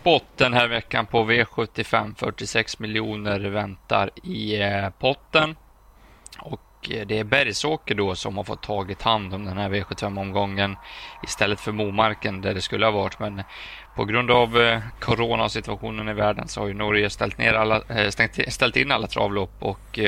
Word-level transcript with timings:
jackpot 0.00 0.24
den 0.36 0.52
här 0.52 0.68
veckan 0.68 1.06
på 1.06 1.24
V75. 1.24 2.14
46 2.18 2.78
miljoner 2.78 3.40
väntar 3.40 4.10
i 4.22 4.60
eh, 4.60 4.90
potten. 4.98 5.56
Och 6.38 6.90
eh, 6.90 7.06
det 7.06 7.18
är 7.18 7.24
Bergsåker 7.24 7.94
då 7.94 8.14
som 8.14 8.36
har 8.36 8.44
fått 8.44 8.62
tagit 8.62 9.02
hand 9.02 9.34
om 9.34 9.44
den 9.44 9.58
här 9.58 9.68
V75-omgången 9.68 10.76
istället 11.22 11.60
för 11.60 11.72
Momarken 11.72 12.40
där 12.40 12.54
det 12.54 12.60
skulle 12.60 12.86
ha 12.86 12.92
varit. 12.92 13.18
Men 13.18 13.42
på 13.96 14.04
grund 14.04 14.30
av 14.30 14.60
eh, 14.60 14.80
coronasituationen 15.00 16.08
i 16.08 16.12
världen 16.12 16.48
så 16.48 16.60
har 16.60 16.68
ju 16.68 16.74
Norge 16.74 17.10
ställt, 17.10 17.38
ner 17.38 17.54
alla, 17.54 17.82
stängt, 18.10 18.52
ställt 18.52 18.76
in 18.76 18.92
alla 18.92 19.06
travlopp 19.06 19.62
och 19.62 19.98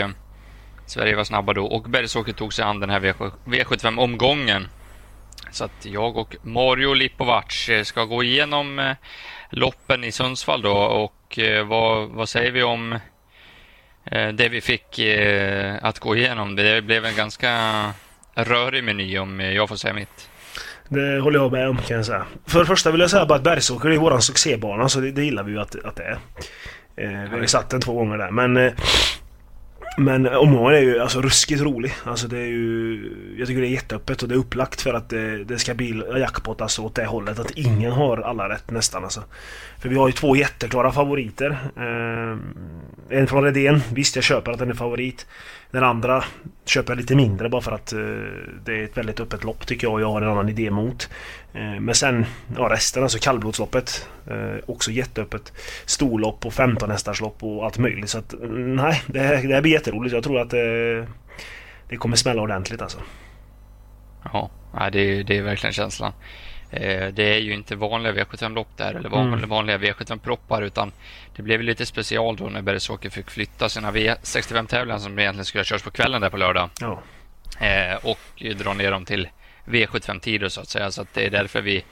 Sverige 0.87 1.17
var 1.17 1.25
snabba 1.25 1.53
då 1.53 1.67
och 1.67 1.83
Bergsåker 1.83 2.33
tog 2.33 2.53
sig 2.53 2.65
an 2.65 2.81
den 2.81 2.91
här 2.91 3.01
V75-omgången. 3.01 4.69
Så 5.53 5.65
att 5.65 5.87
jag 5.87 6.17
och 6.17 6.37
Mario 6.43 6.95
Lipovac 6.95 7.69
eh, 7.69 7.83
ska 7.83 8.05
gå 8.05 8.23
igenom 8.23 8.79
eh, 8.79 8.97
loppen 9.51 10.05
i 10.05 10.13
Sundsvall 10.13 10.63
då 10.63 10.73
och 10.73 11.39
eh, 11.39 11.67
vad, 11.67 12.09
vad 12.09 12.29
säger 12.29 12.51
vi 12.51 12.63
om 12.63 12.99
det 14.35 14.49
vi 14.49 14.61
fick 14.61 15.01
att 15.81 15.99
gå 15.99 16.17
igenom? 16.17 16.57
Det 16.57 16.85
blev 16.85 17.05
en 17.05 17.17
ganska 17.17 17.51
rörig 18.35 18.85
meny 18.85 19.19
om 19.19 19.41
jag 19.41 19.69
får 19.69 19.77
säga 19.77 19.95
mitt. 19.95 20.29
Det 20.89 21.21
håller 21.21 21.39
jag 21.39 21.53
med 21.53 21.69
om 21.69 21.77
kan 21.77 21.97
jag 21.97 22.07
säga. 22.07 22.27
För 22.47 22.59
det 22.61 22.67
första 22.67 22.91
vill 22.91 23.01
jag 23.01 23.11
säga 23.11 23.27
bara 23.27 23.35
att 23.35 23.45
Bergsåker 23.45 23.91
är 23.91 23.97
våran 23.97 24.23
succébana 24.23 24.89
så 24.89 25.01
det, 25.01 25.13
det 25.13 25.25
gillar 25.25 25.43
vi 25.43 25.53
ju 25.53 25.61
att, 25.61 25.85
att 25.85 25.97
det 25.97 26.03
är. 26.03 26.19
Eh, 26.97 27.23
vi 27.23 27.29
har 27.29 27.39
ju 27.39 27.47
satt 27.47 27.71
den 27.71 27.81
två 27.81 27.93
gånger 27.93 28.19
där 28.19 28.31
men 28.31 28.57
eh, 28.57 28.73
men 29.97 30.27
omgången 30.27 30.75
är 30.75 30.81
ju 30.81 31.01
alltså 31.01 31.21
ruskigt 31.21 31.63
rolig. 31.63 31.93
Alltså 32.05 32.29
det 32.29 32.39
är 32.39 32.47
ju... 32.47 33.35
Jag 33.39 33.49
tycker 33.49 33.61
det 33.61 33.67
är 33.67 33.71
jätteöppet 33.71 34.23
och 34.23 34.29
det 34.29 34.35
är 34.35 34.39
upplagt 34.39 34.81
för 34.81 34.95
att 34.95 35.09
det, 35.09 35.45
det 35.45 35.59
ska 35.59 35.75
bli 35.75 36.03
jackpot 36.19 36.61
alltså 36.61 36.83
åt 36.83 36.95
det 36.95 37.05
hållet. 37.05 37.39
Att 37.39 37.51
ingen 37.51 37.93
har 37.93 38.19
alla 38.19 38.49
rätt 38.49 38.71
nästan 38.71 39.05
alltså. 39.05 39.25
För 39.79 39.89
vi 39.89 39.97
har 39.97 40.09
ju 40.09 40.13
två 40.13 40.37
jätteklara 40.37 40.93
favoriter. 40.93 41.59
Eh, 41.77 42.39
en 43.19 43.27
från 43.27 43.45
Redén. 43.45 43.81
Visst, 43.93 44.17
jag 44.17 44.25
köper 44.25 44.53
att 44.53 44.59
den 44.59 44.71
är 44.71 44.75
favorit. 44.75 45.27
Den 45.73 45.85
andra 45.85 46.25
köper 46.65 46.91
jag 46.93 46.99
lite 46.99 47.15
mindre 47.15 47.49
bara 47.49 47.63
för 47.63 47.73
att 47.73 47.93
eh, 47.93 47.99
det 48.65 48.81
är 48.81 48.85
ett 48.85 48.97
väldigt 48.97 49.21
öppet 49.21 49.45
lopp 49.45 49.67
tycker 49.67 49.87
jag 49.87 49.95
och 49.95 50.01
jag 50.01 50.11
har 50.11 50.23
en 50.23 50.29
annan 50.29 50.49
idé 50.49 50.71
mot. 50.71 51.11
Eh, 51.53 51.81
men 51.81 51.95
sen 51.95 52.27
ja, 52.57 52.69
resten, 52.71 53.03
alltså 53.03 53.19
kallblodsloppet. 53.19 54.09
Eh, 54.27 54.57
också 54.67 54.91
jätteöppet. 54.91 55.53
Storlopp 55.85 56.47
och 56.47 56.55
15 56.55 56.91
hästarslopp 56.91 57.43
och 57.43 57.65
allt 57.65 57.79
möjligt. 57.79 58.11
Så 58.11 58.19
att 58.19 58.33
mm, 58.33 58.77
nej, 58.77 59.03
det, 59.07 59.21
här, 59.21 59.49
det 59.49 59.55
här 59.55 59.63
blir 59.63 59.73
jätteroligt. 59.73 60.15
Jag 60.15 60.25
tror 60.25 60.41
att 60.41 60.51
det, 60.51 61.07
det 61.89 61.97
kommer 61.97 62.17
smälla 62.17 62.43
ordentligt 62.43 62.83
alltså. 62.83 62.99
Ja, 64.33 64.51
det, 64.93 65.23
det 65.23 65.39
är 65.39 65.43
verkligen 65.43 65.73
känslan. 65.73 66.13
Eh, 66.73 67.09
det 67.09 67.35
är 67.35 67.39
ju 67.39 67.55
inte 67.55 67.77
vanliga 67.77 68.13
V75-lopp 68.13 68.77
där 68.77 68.95
eller 68.95 69.17
mm. 69.17 69.49
vanliga 69.49 69.79
V75-proppar 69.79 70.63
utan 70.63 70.93
det 71.37 71.43
blev 71.43 71.63
lite 71.63 71.87
special 71.87 72.37
då 72.37 72.45
när 72.45 72.63
Bergsåker 72.63 73.11
fick 73.11 73.31
flytta 73.31 73.69
sina 73.69 73.91
V65-tävlingar 73.93 74.99
som 74.99 75.19
egentligen 75.19 75.45
skulle 75.45 75.61
ha 75.61 75.65
körts 75.65 75.85
på 75.85 75.91
kvällen 75.91 76.21
där 76.21 76.31
på 76.31 76.37
lördag. 76.37 76.71
Eh, 77.61 77.97
och 78.03 78.43
dra 78.57 78.75
ner 78.75 78.91
dem 78.91 79.05
till 79.05 79.29
V75-tider 79.65 80.49
så 80.49 80.61
att 80.61 80.69
säga. 80.69 80.91
Så 80.91 81.03
att 81.03 81.15
det 81.15 81.27
är 81.27 81.31
därför 81.31 81.63
vi 81.63 81.85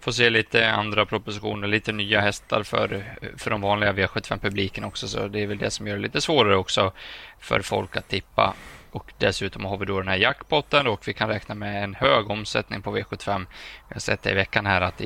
får 0.00 0.12
se 0.12 0.30
lite 0.30 0.70
andra 0.70 1.06
propositioner, 1.06 1.68
lite 1.68 1.92
nya 1.92 2.20
hästar 2.20 2.62
för, 2.62 3.04
för 3.36 3.50
de 3.50 3.60
vanliga 3.60 3.92
V75-publiken 3.92 4.84
också. 4.84 5.08
Så 5.08 5.28
det 5.28 5.42
är 5.42 5.46
väl 5.46 5.58
det 5.58 5.70
som 5.70 5.86
gör 5.86 5.96
det 5.96 6.02
lite 6.02 6.20
svårare 6.20 6.56
också 6.56 6.92
för 7.38 7.60
folk 7.60 7.96
att 7.96 8.08
tippa 8.08 8.54
och 8.90 9.12
dessutom 9.18 9.64
har 9.64 9.76
vi 9.76 9.86
då 9.86 9.98
den 9.98 10.08
här 10.08 10.16
jackpotten 10.16 10.86
och 10.86 11.08
vi 11.08 11.12
kan 11.12 11.28
räkna 11.28 11.54
med 11.54 11.84
en 11.84 11.94
hög 11.94 12.30
omsättning 12.30 12.82
på 12.82 12.96
V75. 12.96 13.46
Vi 13.88 13.94
har 13.94 14.00
sett 14.00 14.22
det 14.22 14.30
i 14.30 14.34
veckan 14.34 14.66
här 14.66 14.80
att 14.80 15.02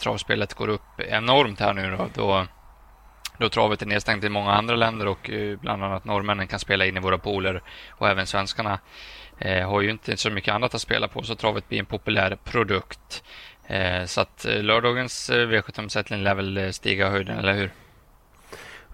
travspelet 0.00 0.54
går 0.54 0.68
upp 0.68 1.00
enormt 1.00 1.60
här 1.60 1.74
nu 1.74 1.96
då, 1.96 2.08
då, 2.14 2.46
då 3.38 3.48
travet 3.48 3.82
är 3.82 3.86
nedstängt 3.86 4.24
i 4.24 4.28
många 4.28 4.52
andra 4.52 4.76
länder 4.76 5.06
och 5.06 5.30
eh, 5.30 5.58
bland 5.58 5.84
annat 5.84 6.04
norrmännen 6.04 6.46
kan 6.46 6.58
spela 6.58 6.86
in 6.86 6.96
i 6.96 7.00
våra 7.00 7.18
pooler 7.18 7.62
och 7.90 8.08
även 8.08 8.26
svenskarna 8.26 8.78
eh, 9.38 9.70
har 9.70 9.80
ju 9.80 9.90
inte 9.90 10.16
så 10.16 10.30
mycket 10.30 10.54
annat 10.54 10.74
att 10.74 10.80
spela 10.80 11.08
på 11.08 11.22
så 11.22 11.34
travet 11.34 11.68
blir 11.68 11.78
en 11.78 11.86
populär 11.86 12.38
produkt. 12.44 13.22
Eh, 13.66 14.04
så 14.04 14.20
att 14.20 14.44
eh, 14.44 14.62
lördagens 14.62 15.30
eh, 15.30 15.48
V75-sättning 15.48 16.22
lär 16.22 16.34
väl 16.34 16.72
stiga 16.72 17.10
höjden, 17.10 17.38
eller 17.38 17.54
hur? 17.54 17.70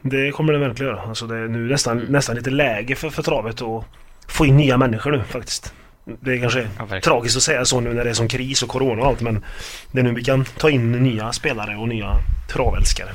Det 0.03 0.33
kommer 0.33 0.53
det 0.53 0.59
verkligen 0.59 0.93
göra. 0.93 1.03
Alltså 1.03 1.27
det 1.27 1.37
är 1.37 1.49
nu 1.49 1.69
nästan, 1.69 1.99
nästan 1.99 2.37
lite 2.37 2.51
läge 2.51 2.97
för, 2.97 3.11
för 3.11 3.23
travet 3.23 3.63
att 3.63 3.85
få 4.33 4.47
in 4.47 4.57
nya 4.57 4.77
människor 4.77 5.11
nu 5.11 5.25
faktiskt. 5.25 5.75
Det 6.05 6.33
är 6.33 6.41
kanske 6.41 6.69
ja, 6.79 7.01
tragiskt 7.01 7.37
att 7.37 7.43
säga 7.43 7.65
så 7.65 7.81
nu 7.81 7.95
när 7.95 8.05
det 8.05 8.11
är 8.11 8.15
som 8.15 8.29
kris 8.29 8.63
och 8.63 8.69
corona 8.69 9.03
och 9.03 9.09
allt 9.09 9.21
men 9.21 9.45
det 9.93 10.01
är 10.01 10.05
nu 10.05 10.15
vi 10.15 10.25
kan 10.25 10.45
ta 10.45 10.71
in 10.71 10.93
nya 10.93 11.33
spelare 11.33 11.77
och 11.77 11.89
nya 11.89 12.17
travälskare. 12.53 13.11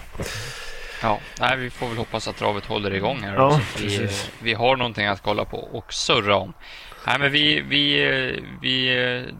Ja, 1.01 1.19
nej, 1.39 1.57
vi 1.57 1.69
får 1.69 1.87
väl 1.87 1.97
hoppas 1.97 2.27
att 2.27 2.37
travet 2.37 2.65
håller 2.65 2.93
igång 2.93 3.19
här. 3.21 3.35
Ja, 3.35 3.61
vi, 3.77 4.09
vi 4.39 4.53
har 4.53 4.75
någonting 4.75 5.05
att 5.05 5.21
kolla 5.21 5.45
på 5.45 5.57
och 5.57 5.93
surra 5.93 6.35
om. 6.35 6.53
Nej, 7.07 7.19
men 7.19 7.31
vi, 7.31 7.61
vi, 7.61 8.01
vi 8.61 8.89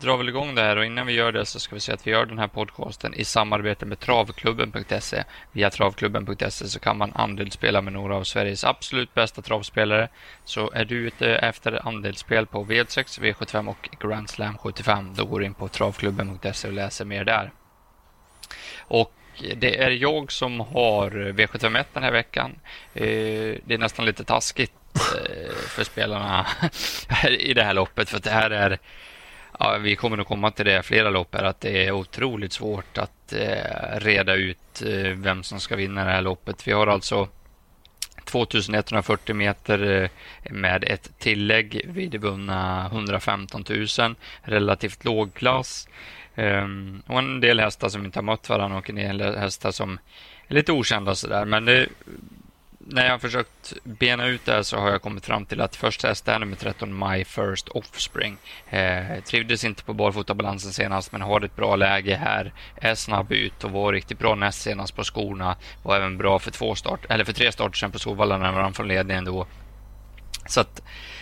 drar 0.02 0.18
väl 0.18 0.30
igång 0.30 0.56
det 0.56 0.62
här 0.62 0.78
och 0.78 0.86
innan 0.86 1.08
vi 1.08 1.14
gör 1.14 1.32
det 1.32 1.46
så 1.46 1.60
ska 1.60 1.76
vi 1.76 1.82
säga 1.82 1.96
att 1.96 2.08
vi 2.08 2.12
gör 2.12 2.26
den 2.26 2.40
här 2.40 2.48
podcasten 2.48 3.14
i 3.14 3.24
samarbete 3.24 3.86
med 3.86 4.00
travklubben.se. 4.00 5.24
Via 5.52 5.70
travklubben.se 5.70 6.68
så 6.68 6.80
kan 6.80 6.98
man 6.98 7.12
andelsspela 7.16 7.82
med 7.82 7.94
några 7.94 8.16
av 8.16 8.24
Sveriges 8.24 8.64
absolut 8.64 9.14
bästa 9.14 9.42
travspelare. 9.42 10.10
Så 10.46 10.72
är 10.72 10.86
du 10.86 10.96
ute 10.96 11.36
efter 11.36 11.88
andelsspel 11.88 12.46
på 12.46 12.64
V6, 12.64 13.22
V75 13.22 13.70
och 13.70 13.90
Grand 14.00 14.30
Slam 14.30 14.58
75 14.58 15.14
då 15.16 15.26
går 15.26 15.40
du 15.40 15.46
in 15.46 15.54
på 15.54 15.68
travklubben.se 15.68 16.68
och 16.68 16.74
läser 16.74 17.06
mer 17.06 17.26
där. 17.26 17.52
Och 18.80 19.14
det 19.56 19.78
är 19.78 19.92
jag 19.92 20.32
som 20.32 20.60
har 20.60 21.12
V751 21.12 21.86
den 21.94 22.04
här 22.04 22.12
veckan. 22.12 22.60
Eh, 22.94 23.04
det 23.66 23.74
är 23.74 23.78
nästan 23.78 24.06
lite 24.06 24.24
taskigt 24.24 24.74
Eh, 24.98 25.56
för 25.56 25.84
spelarna 25.84 26.48
i 27.40 27.54
det 27.54 27.64
här 27.64 27.74
loppet. 27.74 28.10
För 28.10 28.20
det 28.20 28.30
här 28.30 28.52
är, 28.52 28.80
ja, 29.60 29.78
vi 29.78 29.96
kommer 29.96 30.18
nog 30.18 30.28
komma 30.28 30.52
till 30.52 30.66
det 30.66 30.84
flera 30.84 31.10
lopp 31.10 31.36
här, 31.36 31.44
att 31.44 31.62
det 31.62 31.88
är 31.88 31.92
otroligt 31.92 32.54
svårt 32.54 32.98
att 32.98 33.34
eh, 33.34 34.00
reda 34.00 34.36
ut 34.36 34.84
eh, 34.86 35.12
vem 35.16 35.44
som 35.44 35.60
ska 35.60 35.76
vinna 35.76 36.06
det 36.06 36.12
här 36.12 36.22
loppet. 36.22 36.68
Vi 36.68 36.72
har 36.72 36.88
alltså 36.88 37.28
2140 38.26 39.36
meter 39.36 40.02
eh, 40.44 40.52
med 40.52 40.84
ett 40.84 41.12
tillägg 41.20 41.82
vid 41.88 42.16
vunna 42.16 42.86
115 42.86 43.64
000, 43.70 44.16
relativt 44.42 45.06
låg 45.06 45.34
klass. 45.34 45.88
Um, 46.36 47.04
och 47.08 47.20
en 47.20 47.40
del 47.40 47.60
hästar 47.60 47.90
som 47.90 48.06
inte 48.06 48.20
har 48.20 48.24
mött 48.24 48.50
varandra 48.50 48.78
och 48.78 48.90
en 48.90 48.96
del 48.96 49.22
hästar 49.22 49.72
som 49.72 50.00
är 50.48 50.54
lite 50.54 50.72
okända 50.72 51.16
sådär. 51.16 51.46
Men 51.46 51.66
det 51.66 51.88
när 52.90 53.06
jag 53.06 53.12
har 53.12 53.20
försökt 53.20 53.74
bena 53.84 54.26
ut 54.26 54.46
det 54.46 54.52
här 54.52 54.64
så 54.64 54.78
har 54.78 54.92
jag 54.92 55.02
kommit 55.02 55.26
fram 55.26 55.46
till 55.46 55.62
att 55.62 55.76
först 55.76 56.04
häst 56.04 56.28
jag 56.28 56.40
nummer 56.40 56.56
13, 56.56 57.00
My 57.00 57.24
First 57.24 57.70
Offspring. 57.70 58.38
Eh, 58.70 59.24
trivdes 59.26 59.64
inte 59.64 59.84
på 59.84 59.94
barfotabalansen 59.94 60.74
senast, 60.74 61.12
men 61.12 61.22
har 61.22 61.42
ett 61.42 61.56
bra 61.56 61.76
läge 61.76 62.16
här. 62.16 62.54
Är 62.76 62.96
snabb 62.96 63.32
ut 63.32 63.64
och 63.64 63.72
var 63.72 63.94
riktigt 63.94 64.20
bra 64.20 64.36
näst 64.36 64.62
senast 64.62 64.96
på 64.96 65.04
skorna. 65.04 65.56
Var 65.84 65.96
även 65.96 66.18
bra 66.18 66.40
för, 66.40 66.52
två 66.52 66.76
start, 66.76 67.00
eller 67.10 67.24
för 67.24 67.34
tre 67.34 67.52
starter 67.52 67.78
sen 67.78 67.92
på 67.92 68.00
Solvalla 68.00 68.38
när 68.38 68.52
han 68.52 68.74
från 68.74 68.88
ledningen 68.88 69.26
då. 69.26 69.48
Så 70.46 70.62
att 70.62 70.82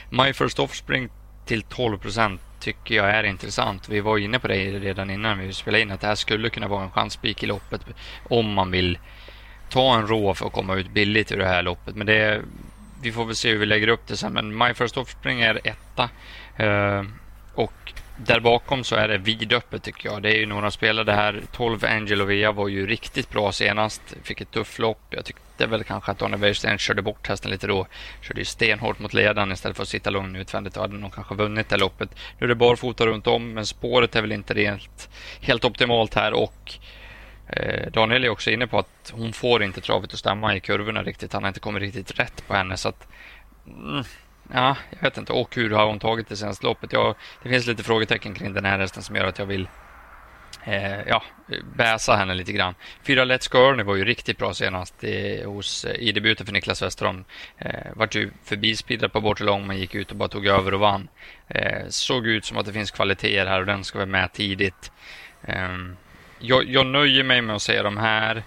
My 0.09 0.33
First 0.33 0.59
Offspring 0.59 1.09
till 1.45 1.61
12 1.61 1.97
procent 1.97 2.41
tycker 2.59 2.95
jag 2.95 3.09
är 3.09 3.23
intressant. 3.23 3.89
Vi 3.89 3.99
var 3.99 4.17
inne 4.17 4.39
på 4.39 4.47
det 4.47 4.79
redan 4.79 5.09
innan 5.09 5.39
vi 5.39 5.53
spelade 5.53 5.81
in 5.81 5.91
att 5.91 6.01
det 6.01 6.07
här 6.07 6.15
skulle 6.15 6.49
kunna 6.49 6.67
vara 6.67 6.83
en 6.83 6.91
chanspik 6.91 7.43
i 7.43 7.45
loppet 7.45 7.81
om 8.29 8.53
man 8.53 8.71
vill 8.71 8.97
ta 9.75 9.95
en 9.95 10.07
rå 10.07 10.33
för 10.33 10.45
att 10.45 10.53
komma 10.53 10.75
ut 10.75 10.89
billigt 10.89 11.31
ur 11.31 11.37
det 11.37 11.47
här 11.47 11.63
loppet. 11.63 11.95
Men 11.95 12.07
det, 12.07 12.41
vi 13.01 13.11
får 13.11 13.25
väl 13.25 13.35
se 13.35 13.51
hur 13.51 13.57
vi 13.57 13.65
lägger 13.65 13.87
upp 13.87 14.07
det 14.07 14.17
sen. 14.17 14.33
Men 14.33 14.57
My 14.57 14.73
First 14.73 14.97
Offspring 14.97 15.41
är 15.41 15.59
etta. 15.63 16.09
Uh, 16.59 17.03
och 17.55 17.93
där 18.17 18.39
bakom 18.39 18.83
så 18.83 18.95
är 18.95 19.07
det 19.07 19.17
vidöppet 19.17 19.83
tycker 19.83 20.09
jag. 20.09 20.21
Det 20.21 20.35
är 20.35 20.39
ju 20.39 20.45
några 20.45 20.71
spelare 20.71 21.11
här. 21.11 21.41
12 21.51 21.85
Angel 21.85 22.25
Via 22.25 22.51
var 22.51 22.67
ju 22.67 22.87
riktigt 22.87 23.29
bra 23.29 23.51
senast. 23.51 24.01
Fick 24.23 24.41
ett 24.41 24.51
tufft 24.51 24.79
lopp. 24.79 25.01
Jag 25.09 25.25
tyckte 25.25 25.67
väl 25.67 25.83
kanske 25.83 26.11
att 26.11 26.19
Donny 26.19 26.37
Weirsten 26.37 26.77
körde 26.77 27.01
bort 27.01 27.27
hästen 27.27 27.51
lite 27.51 27.67
då. 27.67 27.87
Körde 28.21 28.41
ju 28.41 28.45
stenhårt 28.45 28.99
mot 28.99 29.13
ledaren 29.13 29.51
istället 29.51 29.77
för 29.77 29.83
att 29.83 29.89
sitta 29.89 30.09
lugn 30.09 30.35
utvändigt 30.35 30.75
och 30.77 30.81
hade 30.81 30.97
nog 30.97 31.13
kanske 31.13 31.35
vunnit 31.35 31.69
det 31.69 31.77
loppet. 31.77 32.09
Nu 32.39 32.45
är 32.45 32.47
det 32.47 32.55
barfota 32.55 33.05
runt 33.05 33.27
om 33.27 33.53
men 33.53 33.65
spåret 33.65 34.15
är 34.15 34.21
väl 34.21 34.31
inte 34.31 34.53
helt, 34.53 35.09
helt 35.41 35.65
optimalt 35.65 36.13
här 36.13 36.33
och 36.33 36.79
Eh, 37.47 37.91
Daniel 37.91 38.23
är 38.23 38.29
också 38.29 38.51
inne 38.51 38.67
på 38.67 38.79
att 38.79 39.13
hon 39.13 39.33
får 39.33 39.63
inte 39.63 39.81
travet 39.81 40.13
att 40.13 40.19
stämma 40.19 40.55
i 40.55 40.59
kurvorna 40.59 41.03
riktigt. 41.03 41.33
Han 41.33 41.43
har 41.43 41.47
inte 41.47 41.59
kommit 41.59 41.81
riktigt 41.81 42.19
rätt 42.19 42.47
på 42.47 42.53
henne. 42.53 42.77
Så 42.77 42.89
att, 42.89 43.07
mm, 43.67 44.03
ja, 44.53 44.77
jag 44.89 45.01
vet 45.01 45.17
inte. 45.17 45.33
Och 45.33 45.55
hur 45.55 45.69
har 45.69 45.85
hon 45.85 45.99
tagit 45.99 46.29
det 46.29 46.37
senaste 46.37 46.65
loppet? 46.65 46.93
Jag, 46.93 47.15
det 47.43 47.49
finns 47.49 47.67
lite 47.67 47.83
frågetecken 47.83 48.33
kring 48.33 48.53
den 48.53 48.65
här 48.65 48.79
hästen 48.79 49.03
som 49.03 49.15
gör 49.15 49.25
att 49.25 49.39
jag 49.39 49.45
vill 49.45 49.67
eh, 50.63 51.07
ja, 51.07 51.23
bäsa 51.75 52.15
henne 52.15 52.33
lite 52.33 52.51
grann. 52.51 52.75
Fyra 53.03 53.25
Let's 53.25 53.51
Go 53.51 53.57
Ernie 53.57 53.83
var 53.83 53.95
ju 53.95 54.05
riktigt 54.05 54.37
bra 54.37 54.53
senast 54.53 55.03
i, 55.03 55.43
hos, 55.43 55.85
eh, 55.85 55.95
i 55.99 56.11
debuten 56.11 56.45
för 56.45 56.53
Niklas 56.53 56.81
Westerholm. 56.81 57.25
Eh, 57.57 57.91
vart 57.93 58.15
ju 58.15 58.31
förbispeedad 58.43 59.13
på 59.13 59.21
bortre 59.21 59.45
lång 59.45 59.67
men 59.67 59.77
gick 59.77 59.95
ut 59.95 60.11
och 60.11 60.17
bara 60.17 60.29
tog 60.29 60.47
över 60.47 60.73
och 60.73 60.79
vann. 60.79 61.07
Eh, 61.47 61.87
såg 61.89 62.27
ut 62.27 62.45
som 62.45 62.57
att 62.57 62.65
det 62.65 62.73
finns 62.73 62.91
kvaliteter 62.91 63.45
här 63.45 63.59
och 63.59 63.65
den 63.65 63.83
ska 63.83 63.97
vara 63.97 64.05
med 64.05 64.33
tidigt. 64.33 64.91
Um, 65.47 65.97
jag, 66.39 66.69
jag 66.69 66.85
nöjer 66.85 67.23
mig 67.23 67.41
med 67.41 67.55
att 67.55 67.61
säga 67.61 67.83
de 67.83 67.97
här. 67.97 68.43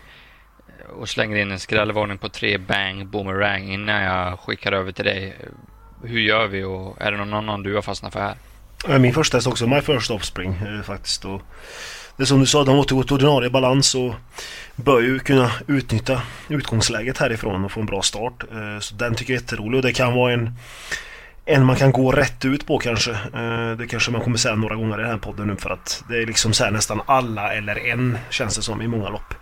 och 0.89 1.09
slänger 1.09 1.37
in 1.37 1.53
en 1.53 1.59
skrällvarning 1.59 2.19
på 2.19 2.29
tre 2.29 2.59
bang 2.59 3.07
boomerang 3.07 3.69
innan 3.73 4.03
jag 4.03 4.39
skickar 4.39 4.73
över 4.73 4.93
till 4.93 5.05
dig. 5.05 5.37
Hur 6.05 6.21
gör 6.21 6.47
vi 6.47 6.65
och 6.65 6.97
är 7.01 7.13
det 7.13 7.19
någon 7.19 7.35
annan 7.35 7.63
du 7.63 7.75
har 7.75 7.83
fastnat 7.83 8.13
för 8.13 8.21
här? 8.21 8.99
Min 8.99 9.15
första 9.15 9.37
häst 9.37 9.47
också, 9.47 9.67
My 9.67 9.81
First 9.81 10.11
Offspring 10.11 10.55
eh, 10.55 10.83
faktiskt. 10.83 11.25
Och 11.25 11.43
det 12.17 12.23
är 12.23 12.27
som 12.27 12.41
du 12.41 12.47
sa, 12.47 12.65
de 12.65 12.79
återgår 12.79 13.03
till 13.03 13.15
ordinarie 13.15 13.51
balans 13.51 13.95
och 13.95 14.15
bör 14.77 15.01
ju 15.01 15.19
kunna 15.19 15.51
utnyttja 15.67 16.23
utgångsläget 16.49 17.19
härifrån 17.19 17.65
och 17.65 17.73
få 17.73 17.81
en 17.81 17.87
bra 17.87 18.03
start. 18.03 18.45
Eh, 18.53 18.79
så 18.81 18.95
den 18.95 19.15
tycker 19.15 19.33
jag 19.33 19.39
är 19.39 19.43
jätterolig 19.43 19.79
och 19.79 19.83
det 19.83 19.93
kan 19.93 20.15
vara 20.15 20.33
en 20.33 20.55
en 21.49 21.65
man 21.65 21.77
kan 21.77 21.93
gå 21.93 22.13
rätt 22.13 22.45
ut 22.45 22.67
på 22.67 22.79
kanske. 22.79 23.11
Eh, 23.11 23.71
det 23.79 23.87
kanske 23.87 24.11
man 24.11 24.21
kommer 24.21 24.37
säga 24.37 24.55
några 24.55 24.77
gånger 24.77 24.99
i 24.99 25.03
den 25.03 25.11
här 25.11 25.19
podden 25.19 25.47
nu 25.47 25.57
för 25.57 25.71
att 25.71 26.05
det 26.09 26.23
är 26.23 26.27
liksom 26.27 26.53
så 26.53 26.71
nästan 26.71 27.01
alla 27.07 27.53
eller 27.55 27.87
en 27.87 28.19
känns 28.31 28.57
det 28.57 28.63
som 28.63 28.83
i 28.83 28.89
många 28.89 29.09
lopp. 29.09 29.35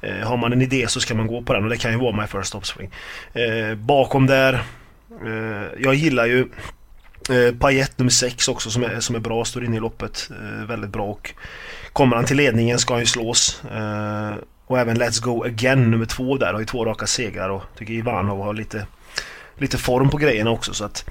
Eh, 0.00 0.28
har 0.28 0.36
man 0.36 0.52
en 0.52 0.62
idé 0.62 0.88
så 0.88 1.00
ska 1.00 1.14
man 1.14 1.26
gå 1.26 1.42
på 1.42 1.52
den 1.52 1.64
och 1.64 1.70
det 1.70 1.76
kan 1.76 1.92
ju 1.92 1.98
vara 1.98 2.16
My 2.16 2.26
First 2.26 2.54
Offspring. 2.54 2.90
Eh, 3.32 3.74
bakom 3.74 4.26
där, 4.26 4.62
jag 5.78 5.94
gillar 5.94 6.26
ju 6.26 6.48
Pajet 7.58 7.98
nummer 7.98 8.10
6 8.10 8.48
också 8.48 8.70
som 8.70 8.84
är, 8.84 9.00
som 9.00 9.16
är 9.16 9.20
bra, 9.20 9.44
står 9.44 9.64
inne 9.64 9.76
i 9.76 9.80
loppet. 9.80 10.30
Väldigt 10.68 10.90
bra 10.90 11.04
och 11.04 11.34
kommer 11.92 12.16
han 12.16 12.24
till 12.24 12.36
ledningen 12.36 12.78
ska 12.78 12.94
han 12.94 13.00
ju 13.00 13.06
slås. 13.06 13.62
Och 14.66 14.78
även 14.78 14.96
Let's 14.96 15.22
Go 15.22 15.44
Again 15.44 15.90
nummer 15.90 16.06
2 16.06 16.36
där 16.36 16.52
har 16.52 16.60
ju 16.60 16.66
två 16.66 16.84
raka 16.84 17.06
segrar 17.06 17.48
och 17.48 17.62
tycker 17.78 17.92
Ivanov 17.92 18.42
har 18.42 18.54
lite 18.54 18.86
lite 19.62 19.78
form 19.78 20.10
på 20.10 20.16
grejerna 20.16 20.50
också 20.50 20.74
så 20.74 20.84
att 20.84 21.10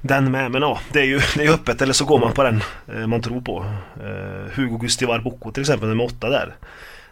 den 0.00 0.30
med. 0.30 0.50
Men 0.50 0.62
ja, 0.62 0.80
det 0.92 1.00
är 1.00 1.04
ju 1.04 1.20
det 1.34 1.44
är 1.44 1.50
öppet 1.50 1.82
eller 1.82 1.92
så 1.92 2.04
går 2.04 2.18
man 2.18 2.32
på 2.32 2.42
den 2.42 2.62
eh, 2.94 3.06
man 3.06 3.22
tror 3.22 3.40
på. 3.40 3.66
Eh, 4.00 4.56
Hugo 4.56 4.78
Gustivar 4.78 5.18
Bocco 5.18 5.52
till 5.52 5.60
exempel 5.60 5.88
nummer 5.88 6.04
åtta 6.04 6.28
där. 6.28 6.56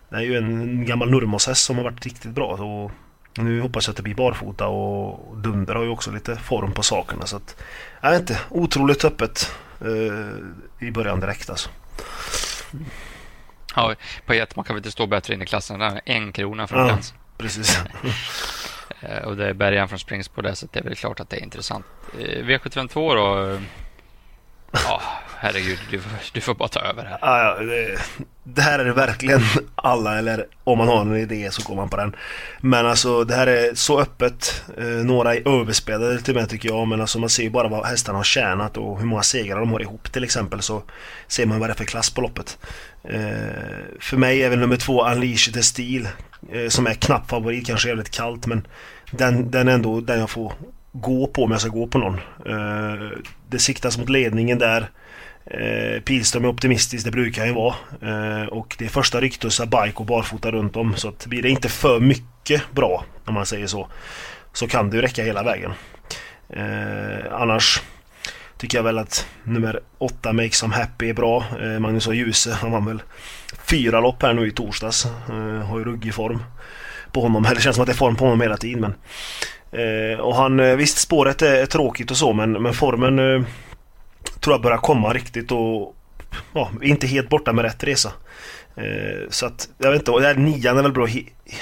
Det 0.08 0.16
är 0.16 0.20
ju 0.20 0.36
en 0.36 0.86
gammal 0.86 1.10
Nurmos 1.10 1.58
som 1.58 1.76
har 1.76 1.84
varit 1.84 2.04
riktigt 2.04 2.30
bra. 2.30 2.46
Och 2.46 2.90
nu 3.38 3.60
hoppas 3.60 3.86
jag 3.86 3.92
att 3.92 3.96
det 3.96 4.02
blir 4.02 4.14
barfota 4.14 4.66
och 4.66 5.36
Dunder 5.36 5.74
har 5.74 5.82
ju 5.82 5.88
också 5.88 6.10
lite 6.10 6.36
form 6.36 6.72
på 6.72 6.82
sakerna 6.82 7.26
så 7.26 7.36
att 7.36 7.62
jag 8.00 8.10
vet 8.10 8.20
inte, 8.20 8.40
otroligt 8.50 9.04
öppet 9.04 9.52
eh, 9.80 10.86
i 10.88 10.90
början 10.90 11.20
direkt 11.20 11.50
alltså. 11.50 11.70
Ja, 13.74 13.94
på 14.26 14.32
ett 14.32 14.56
man 14.56 14.64
kan 14.64 14.74
väl 14.74 14.80
inte 14.80 14.90
stå 14.90 15.06
bättre 15.06 15.34
in 15.34 15.42
i 15.42 15.46
klassen. 15.46 16.00
En 16.04 16.32
krona 16.32 16.66
från 16.66 16.88
ja, 16.88 16.98
Precis. 17.38 17.78
Eh, 19.00 19.24
och 19.24 19.36
det 19.36 19.48
är 19.48 19.54
bärgaren 19.54 19.88
från 19.88 19.98
Springs 19.98 20.28
på 20.28 20.42
det, 20.42 20.54
så 20.54 20.66
det 20.72 20.78
är 20.78 20.84
väl 20.84 20.94
klart 20.94 21.20
att 21.20 21.30
det 21.30 21.36
är 21.36 21.42
intressant. 21.42 21.86
Eh, 22.18 22.44
V752 22.44 23.14
då? 23.14 23.50
Eh, 23.50 23.60
ja, 24.72 25.02
herregud, 25.38 25.78
du, 25.90 26.00
du 26.32 26.40
får 26.40 26.54
bara 26.54 26.68
ta 26.68 26.80
över 26.80 27.04
här. 27.04 27.18
Ja, 27.20 27.42
ja, 27.42 27.64
det, 27.64 27.98
det, 28.44 28.62
här 28.62 28.78
är 28.78 28.84
det 28.84 28.92
verkligen 28.92 29.40
alla, 29.74 30.18
eller 30.18 30.46
om 30.64 30.78
man 30.78 30.88
har 30.88 31.00
en 31.00 31.16
idé 31.16 31.48
så 31.50 31.62
går 31.62 31.76
man 31.76 31.88
på 31.88 31.96
den. 31.96 32.16
Men 32.60 32.86
alltså 32.86 33.24
det 33.24 33.34
här 33.34 33.46
är 33.46 33.74
så 33.74 34.00
öppet. 34.00 34.64
Några 35.04 35.34
är 35.34 35.60
överspelade 35.60 36.20
till 36.20 36.36
och 36.36 36.40
med 36.40 36.50
tycker 36.50 36.68
jag, 36.68 36.88
men 36.88 37.00
alltså 37.00 37.18
man 37.18 37.28
ser 37.28 37.42
ju 37.42 37.50
bara 37.50 37.68
vad 37.68 37.86
hästarna 37.86 38.18
har 38.18 38.24
tjänat 38.24 38.76
och 38.76 38.98
hur 38.98 39.06
många 39.06 39.22
segrar 39.22 39.60
de 39.60 39.72
har 39.72 39.80
ihop 39.80 40.12
till 40.12 40.24
exempel 40.24 40.62
så 40.62 40.82
ser 41.26 41.46
man 41.46 41.60
vad 41.60 41.68
det 41.68 41.72
är 41.72 41.76
för 41.76 41.84
klass 41.84 42.10
på 42.10 42.20
loppet. 42.20 42.58
för 44.00 44.16
mig 44.16 44.42
är 44.42 44.50
väl 44.50 44.58
nummer 44.58 44.76
två 44.76 45.06
Unleash 45.06 45.52
the 45.52 45.62
Steel 45.62 46.08
Eh, 46.52 46.68
som 46.68 46.86
är 46.86 46.94
knapp 46.94 47.30
favorit, 47.30 47.66
kanske 47.66 47.88
jävligt 47.88 48.10
kallt 48.10 48.46
men 48.46 48.66
den, 49.10 49.50
den 49.50 49.68
är 49.68 49.72
ändå 49.72 50.00
den 50.00 50.20
jag 50.20 50.30
får 50.30 50.52
gå 50.92 51.26
på 51.26 51.44
om 51.44 51.50
jag 51.50 51.60
ska 51.60 51.70
gå 51.70 51.86
på 51.86 51.98
någon. 51.98 52.14
Eh, 52.46 53.08
det 53.48 53.58
siktas 53.58 53.98
mot 53.98 54.08
ledningen 54.08 54.58
där. 54.58 54.90
Eh, 55.46 56.00
Pilström 56.00 56.44
är 56.44 56.48
optimistisk, 56.48 57.04
det 57.04 57.10
brukar 57.10 57.42
han 57.42 57.48
ju 57.48 57.54
vara. 57.54 57.74
Eh, 58.02 58.46
och 58.46 58.76
det 58.78 58.84
är 58.84 58.88
första 58.88 59.20
ryktussa, 59.20 59.66
bike 59.66 59.96
och 59.96 60.06
barfota 60.06 60.50
runt 60.50 60.76
om. 60.76 60.96
Så 60.96 61.08
att 61.08 61.26
blir 61.26 61.42
det 61.42 61.50
inte 61.50 61.68
för 61.68 62.00
mycket 62.00 62.62
bra, 62.70 63.04
om 63.24 63.34
man 63.34 63.46
säger 63.46 63.66
så, 63.66 63.88
så 64.52 64.68
kan 64.68 64.90
det 64.90 64.96
ju 64.96 65.02
räcka 65.02 65.22
hela 65.22 65.42
vägen. 65.42 65.72
annars 67.30 67.82
tycker 68.58 68.78
jag 68.78 68.82
väl 68.82 68.98
att 68.98 69.26
nummer 69.44 69.80
8 69.98 70.32
Make 70.32 70.50
Some 70.50 70.74
Happy 70.74 71.08
är 71.08 71.14
bra. 71.14 71.44
Eh, 71.60 71.78
Magnus 71.78 72.06
och 72.06 72.14
Ljuse, 72.14 72.52
han 72.52 72.72
vann 72.72 72.86
väl 72.86 73.02
fyra 73.70 74.00
lopp 74.00 74.22
här 74.22 74.34
nu 74.34 74.48
i 74.48 74.50
torsdags. 74.50 75.04
Eh, 75.04 75.66
har 75.66 75.78
ju 75.78 75.84
ruggig 75.84 76.14
form 76.14 76.42
på 77.12 77.20
honom. 77.20 77.44
Eller 77.44 77.54
det 77.54 77.60
känns 77.60 77.76
som 77.76 77.82
att 77.82 77.86
det 77.86 77.92
är 77.92 77.96
form 77.96 78.16
på 78.16 78.24
honom 78.24 78.40
hela 78.40 78.56
tiden. 78.56 78.80
Men, 78.80 78.94
eh, 79.80 80.18
och 80.18 80.36
han, 80.36 80.76
visst 80.76 80.98
spåret 80.98 81.42
är, 81.42 81.54
är, 81.54 81.66
tråkigt 81.66 82.10
och 82.10 82.16
så 82.16 82.32
men, 82.32 82.52
men 82.52 82.74
formen 82.74 83.46
tror 84.40 84.54
jag 84.54 84.62
börjar 84.62 84.78
komma 84.78 85.12
riktigt 85.12 85.52
och 85.52 85.96
ja, 86.52 86.70
inte 86.82 87.06
helt 87.06 87.28
borta 87.28 87.52
med 87.52 87.64
rätt 87.64 87.84
resa. 87.84 88.12
så 89.28 89.46
att 89.46 89.68
jag 89.78 89.90
vet 89.90 90.00
inte, 90.00 90.10
och 90.10 90.20
det 90.20 90.26
här 90.26 90.34
nian 90.34 90.78
är 90.78 90.82
väl 90.82 90.92
bra. 90.92 91.06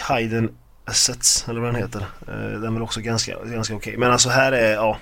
Hayden 0.01 0.51
Assets 0.85 1.49
eller 1.49 1.61
vad 1.61 1.75
den 1.75 1.83
heter. 1.83 2.05
den 2.27 2.65
är 2.65 2.71
väl 2.71 2.83
också 2.83 3.01
ganska, 3.01 3.33
ganska 3.45 3.75
okej. 3.75 3.91
Okay. 3.91 4.01
Men 4.01 4.13
alltså 4.13 4.29
här 4.29 4.53
är, 4.53 4.73
ja 4.73 4.99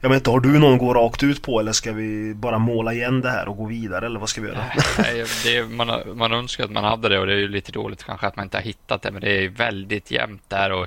jag 0.00 0.08
vet 0.08 0.16
inte, 0.16 0.30
har 0.30 0.40
du 0.40 0.58
någon 0.58 0.74
att 0.74 0.80
gå 0.80 0.94
rakt 0.94 1.22
ut 1.22 1.42
på 1.42 1.60
eller 1.60 1.72
ska 1.72 1.92
vi 1.92 2.34
bara 2.34 2.58
måla 2.58 2.92
igen 2.92 3.20
det 3.20 3.30
här 3.30 3.48
och 3.48 3.56
gå 3.56 3.66
vidare 3.66 4.06
eller 4.06 4.20
vad 4.20 4.28
ska 4.28 4.40
vi 4.40 4.48
göra? 4.48 4.64
Nej, 4.98 5.24
det, 5.44 5.64
man, 5.64 6.18
man 6.18 6.32
önskar 6.32 6.64
att 6.64 6.70
man 6.70 6.84
hade 6.84 7.08
det 7.08 7.18
och 7.18 7.26
det 7.26 7.32
är 7.32 7.38
ju 7.38 7.48
lite 7.48 7.72
dåligt 7.72 8.04
kanske 8.04 8.26
att 8.26 8.36
man 8.36 8.44
inte 8.44 8.56
har 8.56 8.62
hittat 8.62 9.02
det 9.02 9.10
men 9.10 9.20
det 9.20 9.44
är 9.44 9.48
väldigt 9.48 10.10
jämnt 10.10 10.42
där 10.48 10.72
och, 10.72 10.86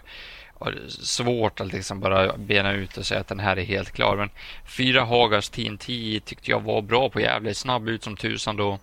och 0.54 0.72
svårt 0.90 1.60
att 1.60 1.74
liksom 1.74 2.00
bara 2.00 2.38
bena 2.38 2.72
ut 2.72 2.98
och 2.98 3.06
säga 3.06 3.20
att 3.20 3.28
den 3.28 3.40
här 3.40 3.58
är 3.58 3.64
helt 3.64 3.92
klar. 3.92 4.18
Men 4.18 4.30
fyra 4.66 5.04
Hagas 5.04 5.50
TNT 5.50 5.86
tyckte 6.26 6.52
jag 6.52 6.60
var 6.60 6.82
bra 6.82 7.10
på 7.10 7.20
jävligt 7.20 7.58
snabb 7.58 7.90
ut 7.90 8.04
som 8.04 8.18
tusan 8.18 8.58
då 8.58 8.80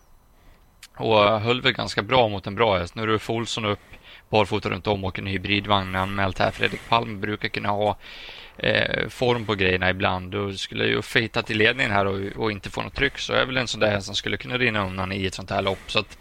och 0.96 1.40
höll 1.40 1.60
väl 1.60 1.72
ganska 1.72 2.02
bra 2.02 2.28
mot 2.28 2.46
en 2.46 2.54
bra 2.54 2.78
häst. 2.78 2.94
Nu 2.94 3.02
är 3.02 3.06
det 3.06 3.28
Olsson 3.28 3.64
upp 3.64 3.78
barfota 4.28 4.70
runt 4.70 4.86
om 4.86 5.04
och 5.04 5.18
en 5.18 5.26
hybridvagn 5.26 5.96
anmält 5.96 6.38
här. 6.38 6.50
Fredrik 6.50 6.88
Palm 6.88 7.20
brukar 7.20 7.48
kunna 7.48 7.68
ha 7.68 7.96
eh, 8.58 9.08
form 9.08 9.46
på 9.46 9.54
grejerna 9.54 9.90
ibland. 9.90 10.32
Då 10.32 10.52
skulle 10.52 10.86
ju 10.86 11.02
hitta 11.14 11.42
till 11.42 11.58
ledningen 11.58 11.92
här 11.92 12.06
och, 12.06 12.42
och, 12.42 12.52
inte 12.52 12.70
få 12.70 12.82
något 12.82 12.94
tryck 12.94 13.18
så 13.18 13.32
är 13.32 13.46
väl 13.46 13.56
en 13.56 13.68
sån 13.68 13.80
där 13.80 14.00
som 14.00 14.14
skulle 14.14 14.36
kunna 14.36 14.58
rinna 14.58 14.86
undan 14.86 15.12
i 15.12 15.26
ett 15.26 15.34
sånt 15.34 15.50
här 15.50 15.62
lopp. 15.62 15.78
Så 15.86 15.98
att 15.98 16.18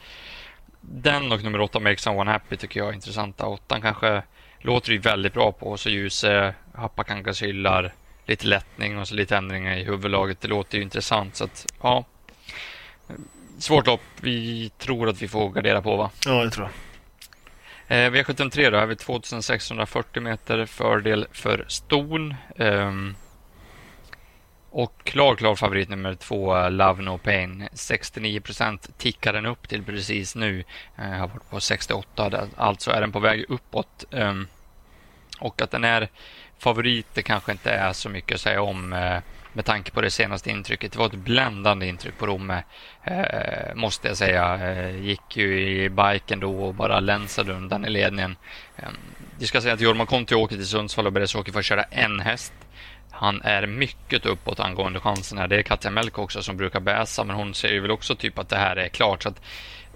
den 0.82 1.32
och 1.32 1.44
nummer 1.44 1.62
åtta, 1.62 1.80
Make 1.80 1.98
Someone 1.98 2.32
Happy, 2.32 2.58
tycker 2.58 2.80
jag 2.80 2.90
är 2.90 2.94
intressanta. 2.94 3.46
Åttan 3.46 3.82
kanske 3.82 4.24
låter 4.60 4.92
ju 4.92 4.98
väldigt 4.98 5.34
bra 5.34 5.52
på. 5.52 5.78
Så 5.78 5.90
Ljuse, 5.90 6.34
eh, 6.34 6.54
Happakangas 6.74 7.44
hyllar, 7.44 7.94
lite 8.26 8.48
lättning 8.48 8.98
och 8.98 9.08
så 9.08 9.16
lite 9.16 9.38
ändringar 9.38 9.78
i 9.78 9.84
huvudlaget. 9.84 10.42
Det 10.42 10.48
låter 10.48 10.78
ju 10.78 10.84
intressant. 10.84 11.36
Så 11.36 11.44
att, 11.44 11.74
ja. 11.82 12.06
Svårt 13.60 13.88
lopp. 13.88 14.02
Vi 14.22 14.72
tror 14.78 15.10
att 15.10 15.22
vi 15.22 15.28
får 15.28 15.50
gardera 15.50 15.82
på, 15.82 15.96
va? 15.96 16.10
Ja, 16.26 16.44
det 16.44 16.50
tror 16.50 16.66
jag. 16.66 16.87
Eh, 17.88 18.12
V73 18.12 18.72
då, 18.72 18.78
har 18.78 18.86
vi 18.86 18.96
2640 18.96 20.22
meter 20.22 20.66
fördel 20.66 21.28
för 21.32 21.66
ston. 21.68 22.36
Ehm, 22.58 23.16
och 24.70 25.04
klar, 25.04 25.36
klar 25.36 25.56
favorit 25.56 25.90
nummer 25.90 26.16
två, 26.16 26.70
Love 26.70 27.04
No 27.04 27.18
Pain. 27.18 27.70
69 27.74 28.42
procent 28.42 28.98
tickar 28.98 29.34
den 29.34 29.46
upp 29.46 29.70
till 29.70 29.84
precis 29.84 30.36
nu. 30.36 30.64
Jag 30.96 31.04
har 31.04 31.28
varit 31.28 31.50
på 31.50 31.60
68, 31.60 32.48
alltså 32.56 32.92
är 32.92 33.02
den 33.02 33.12
på 33.12 33.20
väg 33.20 33.46
uppåt. 33.50 34.06
Ehm, 34.12 34.48
och 35.40 35.62
att 35.62 35.72
den 35.72 35.84
är 35.84 36.10
favorit, 36.58 37.08
det 37.14 37.22
kanske 37.22 37.52
inte 37.52 37.72
är 37.72 37.94
så 37.94 38.10
mycket 38.10 38.36
att 38.36 38.42
säga 38.42 38.62
om. 38.62 38.94
Eh, 38.94 39.20
med 39.58 39.66
tanke 39.66 39.92
på 39.92 40.02
det 40.02 40.12
senaste 40.12 40.50
intrycket. 40.50 40.92
Det 40.92 41.00
var 41.00 41.06
ett 41.06 41.14
bländande 41.14 41.88
intryck 41.88 42.18
på 42.18 42.26
Romme, 42.26 42.64
eh, 43.04 43.76
måste 43.76 44.08
jag 44.08 44.18
säga. 44.18 44.56
Eh, 44.56 44.96
gick 45.06 45.38
ju 45.38 45.62
i 45.62 45.90
biken 45.90 46.40
då 46.40 46.60
och 46.60 46.74
bara 46.74 47.00
länsade 47.00 47.54
undan 47.54 47.86
i 47.86 47.90
ledningen. 47.90 48.36
Eh, 48.78 48.88
vi 49.40 49.48
ska 49.48 49.62
säga 49.62 49.74
att 49.74 49.82
Jorma 49.82 50.06
Conti 50.06 50.36
åker 50.36 50.56
till 50.56 50.68
Sundsvall 50.68 51.08
och 51.08 51.14
Beresåker 51.14 51.52
för 51.52 51.60
att 51.60 51.66
köra 51.66 51.84
en 51.84 52.20
häst. 52.20 52.54
Han 53.12 53.42
är 53.42 53.68
mycket 53.68 54.26
uppåt 54.26 54.60
angående 54.60 55.00
chanserna. 55.00 55.48
Det 55.48 55.58
är 55.58 55.62
Katja 55.62 55.92
Melk 55.92 56.18
också 56.18 56.44
som 56.44 56.58
brukar 56.58 56.80
bäsa, 56.80 57.24
men 57.24 57.36
hon 57.36 57.54
säger 57.54 57.82
väl 57.82 57.92
också 57.92 58.16
typ 58.16 58.40
att 58.40 58.50
det 58.50 58.58
här 58.58 58.76
är 58.76 58.88
klart. 58.88 59.24
Så 59.24 59.30
att, 59.30 59.42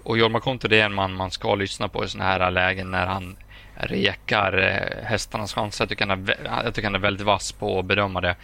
och 0.02 0.18
Jorma 0.18 0.40
Conti 0.40 0.68
det 0.68 0.80
är 0.80 0.86
en 0.86 0.94
man 0.94 1.14
man 1.14 1.30
ska 1.30 1.54
lyssna 1.54 1.88
på 1.88 2.04
i 2.04 2.08
sådana 2.08 2.30
här 2.30 2.50
lägen 2.50 2.90
när 2.90 3.06
han 3.06 3.36
rekar 3.74 4.58
eh, 4.58 5.04
hästarnas 5.04 5.54
chanser. 5.54 5.84
Jag 5.84 5.88
tycker, 5.88 6.06
han 6.06 6.28
är, 6.28 6.62
jag 6.64 6.74
tycker 6.74 6.88
han 6.88 6.94
är 6.94 6.98
väldigt 6.98 7.26
vass 7.26 7.52
på 7.52 7.78
att 7.78 7.84
bedöma 7.84 8.20
det. 8.20 8.36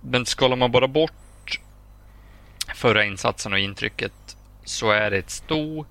Men 0.00 0.26
skalar 0.26 0.56
man 0.56 0.72
bara 0.72 0.88
bort 0.88 1.60
förra 2.74 3.04
insatsen 3.04 3.52
och 3.52 3.58
intrycket 3.58 4.36
så 4.64 4.90
är 4.90 5.10
det 5.10 5.18
ett 5.18 5.30
sto 5.30 5.86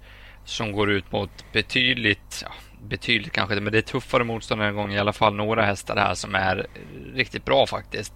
som 0.46 0.72
går 0.72 0.92
ut 0.92 1.12
mot 1.12 1.46
betydligt, 1.54 2.44
ja, 2.44 2.52
betydligt 2.82 3.34
kanske, 3.34 3.56
men 3.56 3.74
det 3.74 3.78
är 3.78 3.82
tuffare 3.82 4.24
motstånd 4.24 4.62
en 4.62 4.76
gång 4.76 4.94
i 4.94 5.00
alla 5.00 5.14
fall 5.14 5.36
några 5.36 5.66
hästar 5.66 5.96
här 5.96 6.14
som 6.14 6.36
är 6.36 6.68
riktigt 7.14 7.46
bra 7.46 7.68
faktiskt. 7.68 8.14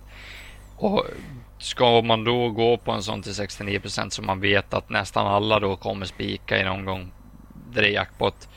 Och 0.77 1.05
ska 1.57 2.01
man 2.01 2.23
då 2.23 2.49
gå 2.49 2.77
på 2.77 2.91
en 2.91 3.03
sån 3.03 3.21
till 3.21 3.35
69 3.35 3.79
procent 3.79 4.13
som 4.13 4.25
man 4.25 4.39
vet 4.39 4.73
att 4.73 4.89
nästan 4.89 5.27
alla 5.27 5.59
då 5.59 5.75
kommer 5.75 6.05
spika 6.05 6.59
i 6.59 6.63
någon 6.63 6.85
gång 6.85 7.11
där 7.71 7.81
det 7.81 7.87
är 7.87 7.93
jackpot 7.93 8.49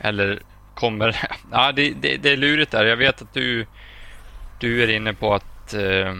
eller 0.00 0.42
kommer, 0.74 1.16
ja 1.52 1.72
det, 1.72 1.90
det, 1.90 2.16
det 2.16 2.30
är 2.30 2.36
lurigt 2.36 2.70
där. 2.70 2.84
Jag 2.84 2.96
vet 2.96 3.22
att 3.22 3.34
du, 3.34 3.66
du 4.60 4.82
är 4.82 4.88
inne 4.88 5.14
på 5.14 5.34
att 5.34 5.74
eh, 5.74 6.14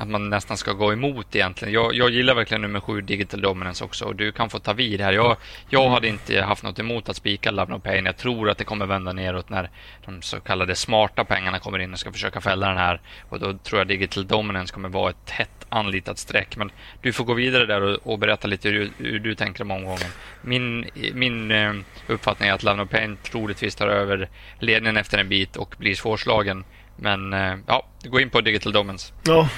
att 0.00 0.08
man 0.08 0.30
nästan 0.30 0.56
ska 0.56 0.72
gå 0.72 0.92
emot 0.92 1.36
egentligen. 1.36 1.74
Jag, 1.74 1.94
jag 1.94 2.10
gillar 2.10 2.34
verkligen 2.34 2.62
nummer 2.62 2.80
sju 2.80 3.00
Digital 3.00 3.40
Dominance 3.40 3.84
också 3.84 4.04
och 4.04 4.16
du 4.16 4.32
kan 4.32 4.50
få 4.50 4.58
ta 4.58 4.72
vid 4.72 5.00
här. 5.00 5.12
Jag, 5.12 5.36
jag 5.68 5.90
hade 5.90 6.08
inte 6.08 6.42
haft 6.42 6.62
något 6.62 6.78
emot 6.78 7.08
att 7.08 7.16
spika 7.16 7.50
Love 7.50 7.72
No 7.72 7.78
Pain. 7.78 8.06
Jag 8.06 8.16
tror 8.16 8.50
att 8.50 8.58
det 8.58 8.64
kommer 8.64 8.86
vända 8.86 9.12
neråt 9.12 9.48
när 9.48 9.70
de 10.04 10.22
så 10.22 10.40
kallade 10.40 10.74
smarta 10.74 11.24
pengarna 11.24 11.58
kommer 11.58 11.78
in 11.78 11.92
och 11.92 11.98
ska 11.98 12.12
försöka 12.12 12.40
fälla 12.40 12.68
den 12.68 12.76
här. 12.76 13.00
Och 13.28 13.40
då 13.40 13.58
tror 13.58 13.80
jag 13.80 13.88
Digital 13.88 14.26
Dominance 14.26 14.74
kommer 14.74 14.88
vara 14.88 15.10
ett 15.10 15.30
hett 15.30 15.66
anlitat 15.68 16.18
streck. 16.18 16.56
Men 16.56 16.70
du 17.02 17.12
får 17.12 17.24
gå 17.24 17.34
vidare 17.34 17.66
där 17.66 17.82
och, 17.82 18.12
och 18.12 18.18
berätta 18.18 18.48
lite 18.48 18.68
hur, 18.68 18.90
hur, 18.98 19.18
du 19.18 19.34
tänker 19.34 19.62
om 19.62 19.70
omgången. 19.70 20.10
Min, 20.42 20.86
min 21.14 21.50
eh, 21.50 21.74
uppfattning 22.06 22.48
är 22.48 22.52
att 22.52 22.62
Love 22.62 22.76
No 22.76 22.86
Pain 22.86 23.18
troligtvis 23.22 23.74
tar 23.74 23.88
över 23.88 24.28
ledningen 24.58 24.96
efter 24.96 25.18
en 25.18 25.28
bit 25.28 25.56
och 25.56 25.74
blir 25.78 25.94
svårslagen. 25.94 26.64
Men 27.00 27.32
eh, 27.32 27.58
ja, 27.66 27.86
gå 28.04 28.20
in 28.20 28.30
på 28.30 28.40
Digital 28.40 28.72
Domens. 28.72 29.12
Ja, 29.22 29.48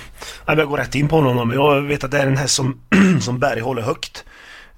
jag 0.46 0.68
går 0.68 0.76
rätt 0.76 0.94
in 0.94 1.08
på 1.08 1.16
honom. 1.16 1.52
Jag 1.54 1.80
vet 1.80 2.04
att 2.04 2.10
det 2.10 2.18
är 2.18 2.26
en 2.26 2.36
häst 2.36 2.54
som, 2.54 2.80
som 3.20 3.38
Berg 3.38 3.60
håller 3.60 3.82
högt. 3.82 4.24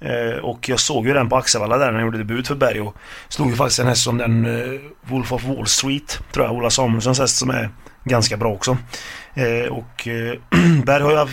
Eh, 0.00 0.38
och 0.38 0.68
jag 0.68 0.80
såg 0.80 1.06
ju 1.06 1.14
den 1.14 1.28
på 1.28 1.36
Axevalla 1.36 1.78
där 1.78 1.86
när 1.86 1.92
han 1.92 2.02
gjorde 2.02 2.18
debut 2.18 2.48
för 2.48 2.54
Berg 2.54 2.80
och 2.80 2.96
slog 3.28 3.50
ju 3.50 3.56
faktiskt 3.56 3.78
en 3.78 3.86
häst 3.86 4.02
som 4.02 4.18
den 4.18 4.46
eh, 4.46 4.80
Wolf 5.02 5.32
of 5.32 5.44
Wall 5.44 5.66
Street, 5.66 6.20
tror 6.32 6.46
jag, 6.46 6.54
Ola 6.54 6.70
Samuelssons 6.70 7.18
häst 7.18 7.36
som 7.36 7.50
är 7.50 7.70
ganska 8.04 8.36
bra 8.36 8.52
också. 8.52 8.76
Och 9.70 10.08
Berg 10.84 11.02
har 11.02 11.10
ju, 11.10 11.28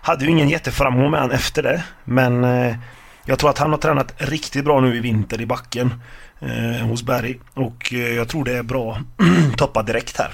hade 0.00 0.24
ju 0.24 0.30
ingen 0.30 0.48
jätteframgång 0.48 1.10
med 1.10 1.20
han 1.20 1.30
efter 1.30 1.62
det. 1.62 1.84
Men 2.04 2.44
jag 3.24 3.38
tror 3.38 3.50
att 3.50 3.58
han 3.58 3.70
har 3.70 3.78
tränat 3.78 4.14
riktigt 4.16 4.64
bra 4.64 4.80
nu 4.80 4.96
i 4.96 5.00
vinter 5.00 5.40
i 5.40 5.46
backen 5.46 5.94
eh, 6.40 6.86
hos 6.86 7.02
Berg. 7.02 7.40
Och 7.54 7.92
eh, 7.92 8.14
jag 8.14 8.28
tror 8.28 8.44
det 8.44 8.58
är 8.58 8.62
bra 8.62 8.98
toppa 9.56 9.82
direkt 9.82 10.18
här. 10.18 10.30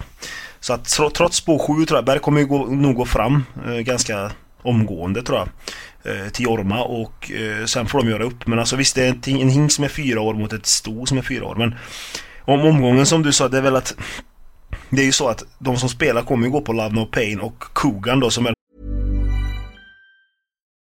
Så 0.60 0.72
att 0.72 0.84
trots 1.14 1.36
spår 1.36 1.58
7 1.58 1.84
tror 1.84 1.98
jag 1.98 2.04
Berg 2.04 2.18
kommer 2.18 2.40
ju 2.40 2.46
gå, 2.46 2.66
nog 2.66 2.94
gå 2.94 3.04
fram 3.04 3.44
eh, 3.66 3.74
ganska 3.74 4.30
omgående 4.62 5.22
tror 5.22 5.38
jag. 5.38 5.48
Eh, 6.06 6.28
till 6.28 6.44
Jorma 6.44 6.82
och 6.82 7.30
eh, 7.30 7.64
sen 7.64 7.86
får 7.86 7.98
de 7.98 8.10
göra 8.10 8.24
upp. 8.24 8.46
Men 8.46 8.58
alltså 8.58 8.76
visst 8.76 8.94
det 8.94 9.04
är 9.04 9.08
en, 9.08 9.40
en 9.40 9.48
hink 9.48 9.72
som 9.72 9.84
är 9.84 9.88
fyra 9.88 10.20
år 10.20 10.34
mot 10.34 10.52
ett 10.52 10.66
sto 10.66 11.06
som 11.06 11.18
är 11.18 11.22
fyra 11.22 11.44
år. 11.44 11.54
Men 11.54 11.74
om 12.44 12.60
omgången 12.60 13.06
som 13.06 13.22
du 13.22 13.32
sa 13.32 13.48
det 13.48 13.58
är 13.58 13.62
väl 13.62 13.76
att 13.76 13.94
det 14.90 15.02
är 15.02 15.06
ju 15.06 15.12
så 15.12 15.28
att 15.28 15.42
de 15.58 15.76
som 15.76 15.88
spelar 15.88 16.22
kommer 16.22 16.46
ju 16.46 16.52
gå 16.52 16.60
på 16.60 16.72
Love 16.72 16.94
No 16.94 17.06
Pain 17.06 17.40
och 17.40 17.58
Kogan 17.58 18.20
då 18.20 18.30
som 18.30 18.46
är 18.46 18.55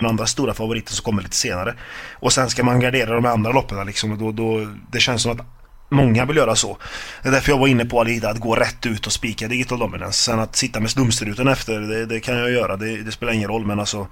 Den 0.00 0.08
andra 0.08 0.26
stora 0.26 0.54
favoriten 0.54 0.94
som 0.94 1.04
kommer 1.04 1.22
lite 1.22 1.36
senare. 1.36 1.74
Och 2.12 2.32
sen 2.32 2.50
ska 2.50 2.64
man 2.64 2.80
gardera 2.80 3.14
de 3.14 3.26
andra 3.26 3.52
loppen 3.52 3.86
liksom. 3.86 4.12
Och 4.12 4.18
då, 4.18 4.32
då, 4.32 4.66
det 4.92 5.00
känns 5.00 5.22
som 5.22 5.32
att 5.32 5.46
många 5.90 6.24
vill 6.24 6.36
göra 6.36 6.54
så. 6.54 6.78
Det 7.22 7.28
är 7.28 7.32
därför 7.32 7.52
jag 7.52 7.58
var 7.58 7.68
inne 7.68 7.84
på 7.84 8.02
lite 8.02 8.28
att 8.28 8.38
gå 8.38 8.54
rätt 8.54 8.86
ut 8.86 9.06
och 9.06 9.12
spika 9.12 9.48
digital 9.48 9.78
dominance. 9.78 10.22
Sen 10.22 10.40
att 10.40 10.56
sitta 10.56 10.80
med 10.80 10.90
stumstruten 10.90 11.48
efter, 11.48 11.80
det, 11.80 12.06
det, 12.06 12.20
kan 12.20 12.36
jag 12.36 12.50
göra. 12.50 12.76
Det, 12.76 12.96
det, 12.96 13.12
spelar 13.12 13.32
ingen 13.32 13.48
roll 13.48 13.66
men 13.66 13.80
alltså 13.80 14.06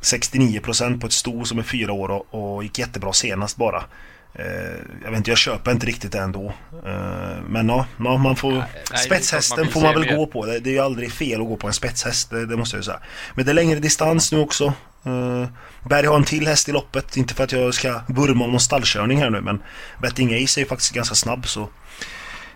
69% 0.00 1.00
på 1.00 1.06
ett 1.06 1.12
sto 1.12 1.44
som 1.44 1.58
är 1.58 1.62
fyra 1.62 1.92
år 1.92 2.08
och, 2.08 2.54
och 2.54 2.62
gick 2.62 2.78
jättebra 2.78 3.12
senast 3.12 3.56
bara. 3.56 3.84
Eh, 4.38 4.44
jag 5.04 5.10
vet 5.10 5.16
inte, 5.16 5.30
jag 5.30 5.38
köper 5.38 5.70
inte 5.70 5.86
riktigt 5.86 6.12
det 6.12 6.18
ändå. 6.18 6.52
Eh, 6.86 7.42
men 7.48 7.68
ja, 7.68 7.86
man 7.98 8.36
får... 8.36 8.52
Nej, 8.52 8.66
spetshästen 9.06 9.64
man 9.64 9.72
får 9.72 9.80
man 9.80 9.94
väl 9.94 10.16
gå 10.16 10.26
på. 10.26 10.46
Det, 10.46 10.66
är 10.66 10.72
ju 10.72 10.78
aldrig 10.78 11.12
fel 11.12 11.40
att 11.40 11.46
gå 11.46 11.56
på 11.56 11.66
en 11.66 11.72
spetshäst, 11.72 12.30
det, 12.30 12.46
det, 12.46 12.56
måste 12.56 12.76
jag 12.76 12.84
säga. 12.84 13.00
Men 13.34 13.44
det 13.44 13.52
är 13.52 13.54
längre 13.54 13.80
distans 13.80 14.32
nu 14.32 14.38
också. 14.38 14.72
Uh, 15.06 15.46
Berg 15.88 16.06
har 16.06 16.16
en 16.16 16.24
till 16.24 16.46
häst 16.46 16.68
i 16.68 16.72
loppet, 16.72 17.16
inte 17.16 17.34
för 17.34 17.44
att 17.44 17.52
jag 17.52 17.74
ska 17.74 18.00
vurma 18.06 18.44
om 18.44 18.50
någon 18.50 18.60
stallkörning 18.60 19.18
här 19.18 19.30
nu 19.30 19.40
men 19.40 19.62
Betting 20.02 20.44
Ace 20.44 20.60
är 20.60 20.62
ju 20.62 20.68
faktiskt 20.68 20.94
ganska 20.94 21.14
snabb 21.14 21.46
så 21.48 21.68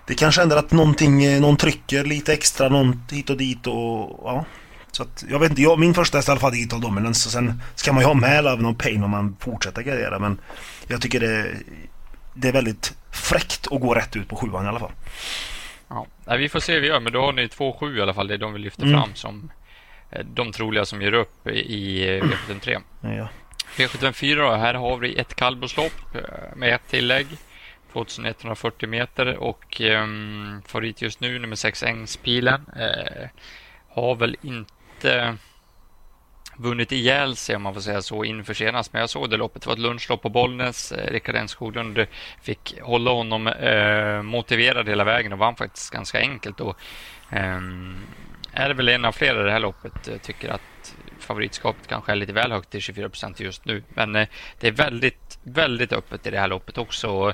Det 0.07 0.15
kanske 0.15 0.41
händer 0.41 0.57
att 0.57 0.73
någonting, 0.73 1.41
någon 1.41 1.57
trycker 1.57 2.05
lite 2.05 2.33
extra, 2.33 2.69
någon 2.69 3.03
hit 3.11 3.31
och 3.31 3.37
dit 3.37 3.67
och 3.67 4.21
ja. 4.25 4.45
Så 4.93 5.03
att 5.03 5.25
jag 5.31 5.39
vet 5.39 5.51
inte, 5.51 5.63
jag, 5.63 5.79
min 5.79 5.95
första 5.95 6.19
häst 6.19 6.29
i 6.29 6.31
alla 6.31 6.41
fall 6.41 6.53
Digital 6.53 6.81
Dominance 6.81 7.29
och 7.29 7.33
sen 7.33 7.63
ska 7.75 7.93
man 7.93 8.03
ju 8.03 8.07
ha 8.07 8.15
med 8.15 8.45
Love 8.45 8.63
No 8.63 8.75
Pain 8.75 9.03
om 9.03 9.11
man 9.11 9.37
fortsätter 9.41 9.83
gardera 9.83 10.19
men 10.19 10.41
Jag 10.89 11.01
tycker 11.01 11.21
det 11.21 11.55
Det 12.35 12.49
är 12.49 12.53
väldigt 12.53 12.95
fräckt 13.13 13.67
att 13.73 13.81
gå 13.81 13.95
rätt 13.95 14.17
ut 14.17 14.29
på 14.29 14.37
sjuan 14.37 14.65
i 14.65 14.69
alla 14.69 14.81
fall. 14.81 14.93
Ja, 15.89 16.07
vi 16.37 16.49
får 16.49 16.61
se 16.61 16.73
hur 16.73 16.81
vi 16.81 16.87
gör 16.87 17.01
men 17.01 17.13
då 17.13 17.21
har 17.21 17.33
ni 17.33 17.47
2-7 17.47 17.99
i 17.99 18.03
alla 18.03 18.15
fall, 18.15 18.29
det 18.29 18.35
är 18.35 18.39
de 18.39 18.53
vi 18.53 18.59
lyfter 18.59 18.83
mm. 18.83 19.01
fram 19.01 19.15
som 19.15 19.51
Eh, 19.51 19.60
de 20.25 20.53
troliga 20.53 20.85
som 20.85 21.03
ger 21.03 21.13
upp 21.13 21.47
i 21.47 22.05
V753. 22.21 22.83
Ja. 23.01 23.29
V754 23.77 24.37
då, 24.37 24.51
här 24.51 24.75
har 24.75 24.99
vi 24.99 25.15
ett 25.15 25.35
kallblodslopp 25.35 26.15
eh, 26.15 26.57
med 26.57 26.75
ett 26.75 26.89
tillägg. 26.89 27.27
2140 27.93 28.89
meter 28.89 29.37
och 29.37 29.81
um, 29.81 30.63
favorit 30.67 31.03
just 31.03 31.21
nu, 31.21 31.39
nummer 31.39 31.57
6 31.57 31.83
Ängspilen, 31.83 32.67
eh, 32.77 33.29
har 33.89 34.15
väl 34.15 34.37
inte 34.43 35.37
vunnit 36.61 36.93
ihjäl 36.93 37.37
sig 37.37 37.57
om 37.57 37.63
man 37.63 37.75
får 37.75 37.81
säga 37.81 38.03
så 38.03 38.25
inför 38.25 38.55
senast. 38.55 38.93
Men 38.93 39.01
jag 39.01 39.11
såg 39.11 39.31
det 39.31 39.37
loppet. 39.37 39.63
Det 39.63 39.67
var 39.69 39.75
ett 39.75 39.81
lunchlopp 39.81 40.23
på 40.23 40.29
Bollnäs. 40.29 40.93
Eh, 40.93 41.13
Rickard 41.13 41.35
N 41.35 41.49
Skoglund 41.49 42.07
fick 42.43 42.81
hålla 42.83 43.11
honom 43.11 43.47
eh, 43.47 44.23
motiverad 44.23 44.89
hela 44.89 45.05
vägen 45.05 45.33
och 45.33 45.39
vann 45.39 45.57
faktiskt 45.57 45.91
ganska 45.91 46.19
enkelt. 46.19 46.61
Och, 46.61 46.77
eh, 47.31 47.61
är 48.53 48.69
det 48.69 48.75
väl 48.75 48.89
en 48.89 49.05
av 49.05 49.13
flera 49.13 49.41
i 49.41 49.45
det 49.45 49.53
här 49.53 49.61
loppet 49.61 50.09
eh, 50.09 50.17
tycker 50.17 50.49
att 50.49 50.95
favoritskapet 51.19 51.87
kanske 51.87 52.13
är 52.13 52.17
lite 52.17 52.33
väl 52.33 52.53
högt 52.53 52.71
till 52.71 52.81
24 52.81 53.09
procent 53.09 53.41
just 53.41 53.65
nu. 53.65 53.83
Men 53.89 54.17
eh, 54.17 54.29
det 54.61 54.69
är 54.69 54.73
väldigt, 54.73 55.39
väldigt 55.43 55.93
öppet 55.93 56.27
i 56.27 56.31
det 56.31 56.39
här 56.39 56.49
loppet 56.49 56.79
också. 56.79 57.33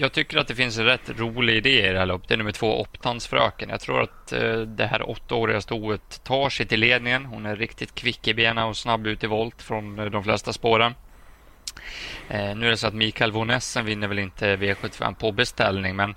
Jag 0.00 0.12
tycker 0.12 0.38
att 0.38 0.48
det 0.48 0.54
finns 0.54 0.78
en 0.78 0.84
rätt 0.84 1.10
rolig 1.18 1.56
idé 1.56 1.88
i 1.88 1.92
det 1.92 1.98
här 1.98 2.06
loppet. 2.06 2.28
Det 2.28 2.34
är 2.34 2.38
nummer 2.38 2.52
två, 2.52 2.80
Optansfröken. 2.80 3.68
Jag 3.68 3.80
tror 3.80 4.02
att 4.02 4.32
eh, 4.32 4.60
det 4.60 4.86
här 4.86 5.10
åttaåriga 5.10 5.60
stoet 5.60 6.24
tar 6.24 6.50
sig 6.50 6.66
till 6.66 6.80
ledningen. 6.80 7.24
Hon 7.24 7.46
är 7.46 7.56
riktigt 7.56 7.94
kvick 7.94 8.28
i 8.28 8.34
benen 8.34 8.64
och 8.64 8.76
snabb 8.76 9.06
ut 9.06 9.24
i 9.24 9.26
volt 9.26 9.62
från 9.62 9.98
eh, 9.98 10.04
de 10.04 10.24
flesta 10.24 10.52
spåren. 10.52 10.94
Eh, 12.28 12.56
nu 12.56 12.66
är 12.66 12.70
det 12.70 12.76
så 12.76 12.86
att 12.86 12.94
Mikael 12.94 13.32
Vonessen 13.32 13.84
vinner 13.84 14.08
väl 14.08 14.18
inte 14.18 14.56
V75 14.56 15.14
på 15.14 15.32
beställning, 15.32 15.96
men 15.96 16.14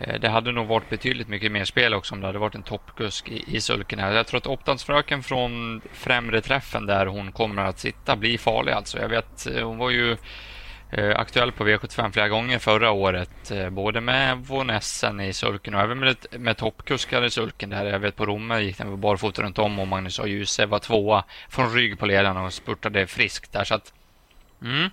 Eh, 0.00 0.20
det 0.20 0.28
hade 0.28 0.52
nog 0.52 0.66
varit 0.66 0.88
betydligt 0.88 1.28
mycket 1.28 1.52
mer 1.52 1.64
spel 1.64 1.94
också 1.94 2.14
om 2.14 2.20
det 2.20 2.26
hade 2.26 2.38
varit 2.38 2.54
en 2.54 2.62
toppkusk 2.62 3.28
i, 3.28 3.56
i 3.56 3.60
sulken 3.60 3.98
här. 3.98 4.12
Jag 4.12 4.26
tror 4.26 4.38
att 4.38 4.46
Optansfröken 4.46 5.22
från 5.22 5.80
främre 5.92 6.40
träffen 6.40 6.86
där 6.86 7.06
hon 7.06 7.32
kommer 7.32 7.64
att 7.64 7.78
sitta 7.78 8.16
blir 8.16 8.38
farlig 8.38 8.72
alltså. 8.72 8.98
Jag 8.98 9.08
vet, 9.08 9.46
eh, 9.46 9.66
hon 9.66 9.78
var 9.78 9.90
ju 9.90 10.16
aktuell 11.16 11.52
på 11.52 11.64
V75 11.64 12.12
flera 12.12 12.28
gånger 12.28 12.58
förra 12.58 12.90
året. 12.90 13.52
både 13.70 14.00
med 14.00 14.38
Vonessen 14.38 15.20
i 15.20 15.32
sulken 15.32 15.74
och 15.74 15.80
även 15.80 15.98
med, 15.98 16.16
med 16.30 16.56
toppkuskar 16.56 17.24
i 17.24 17.30
sulken. 17.30 17.70
Där 17.70 17.84
jag 17.84 17.98
vet 17.98 18.16
på 18.16 18.26
Romme 18.26 18.60
gick 18.60 18.78
den 18.78 19.00
barfota 19.00 19.42
runt 19.42 19.58
om 19.58 19.78
och 19.78 19.88
Magnus 19.88 20.20
A. 20.20 20.26
Djuse 20.26 20.66
var 20.66 20.78
tvåa 20.78 21.24
från 21.48 21.74
rygg 21.74 21.98
på 21.98 22.06
ledarna 22.06 22.42
och 22.42 22.52
spurtade 22.52 23.06
friskt 23.06 23.52
där. 23.52 23.64
Så 23.64 23.74
att, 23.74 23.92
mm, 24.62 24.90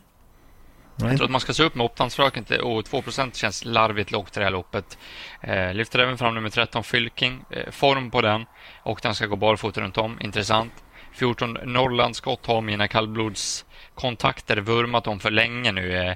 Nej. 0.99 1.09
Jag 1.09 1.17
tror 1.17 1.25
att 1.25 1.31
man 1.31 1.41
ska 1.41 1.53
se 1.53 1.63
upp 1.63 1.75
med 1.75 1.85
Optansfröken 1.85 2.45
och 2.61 2.85
2% 2.85 3.35
känns 3.35 3.65
larvigt 3.65 4.11
lågt 4.11 4.37
i 4.37 4.39
det 4.39 4.43
här 4.45 4.51
loppet. 4.51 4.97
Eh, 5.41 5.73
lyfter 5.73 5.99
även 5.99 6.17
fram 6.17 6.35
nummer 6.35 6.49
13 6.49 6.83
Fylking. 6.83 7.43
Eh, 7.49 7.71
form 7.71 8.11
på 8.11 8.21
den 8.21 8.45
och 8.83 8.99
den 9.03 9.15
ska 9.15 9.25
gå 9.25 9.35
barfota 9.35 9.81
runt 9.81 9.97
om. 9.97 10.17
Intressant. 10.21 10.73
14 11.13 11.57
Norrlandsskott 11.63 12.45
har 12.45 12.61
mina 12.61 12.87
kontakter 13.97 14.57
vurmat 14.57 15.07
om 15.07 15.19
för 15.19 15.31
länge 15.31 15.71
nu. 15.71 15.97
Eh, 15.97 16.15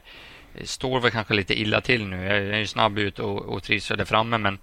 står 0.64 1.00
väl 1.00 1.12
kanske 1.12 1.34
lite 1.34 1.60
illa 1.60 1.82
till 1.82 2.08
nu. 2.08 2.24
Jag 2.24 2.38
är 2.38 2.58
ju 2.58 2.68
snabb 2.68 3.00
ut 3.00 3.20
och, 3.20 3.40
och 3.40 3.64
trivs 3.64 3.88
där 3.88 4.06
framme 4.06 4.38
men 4.38 4.60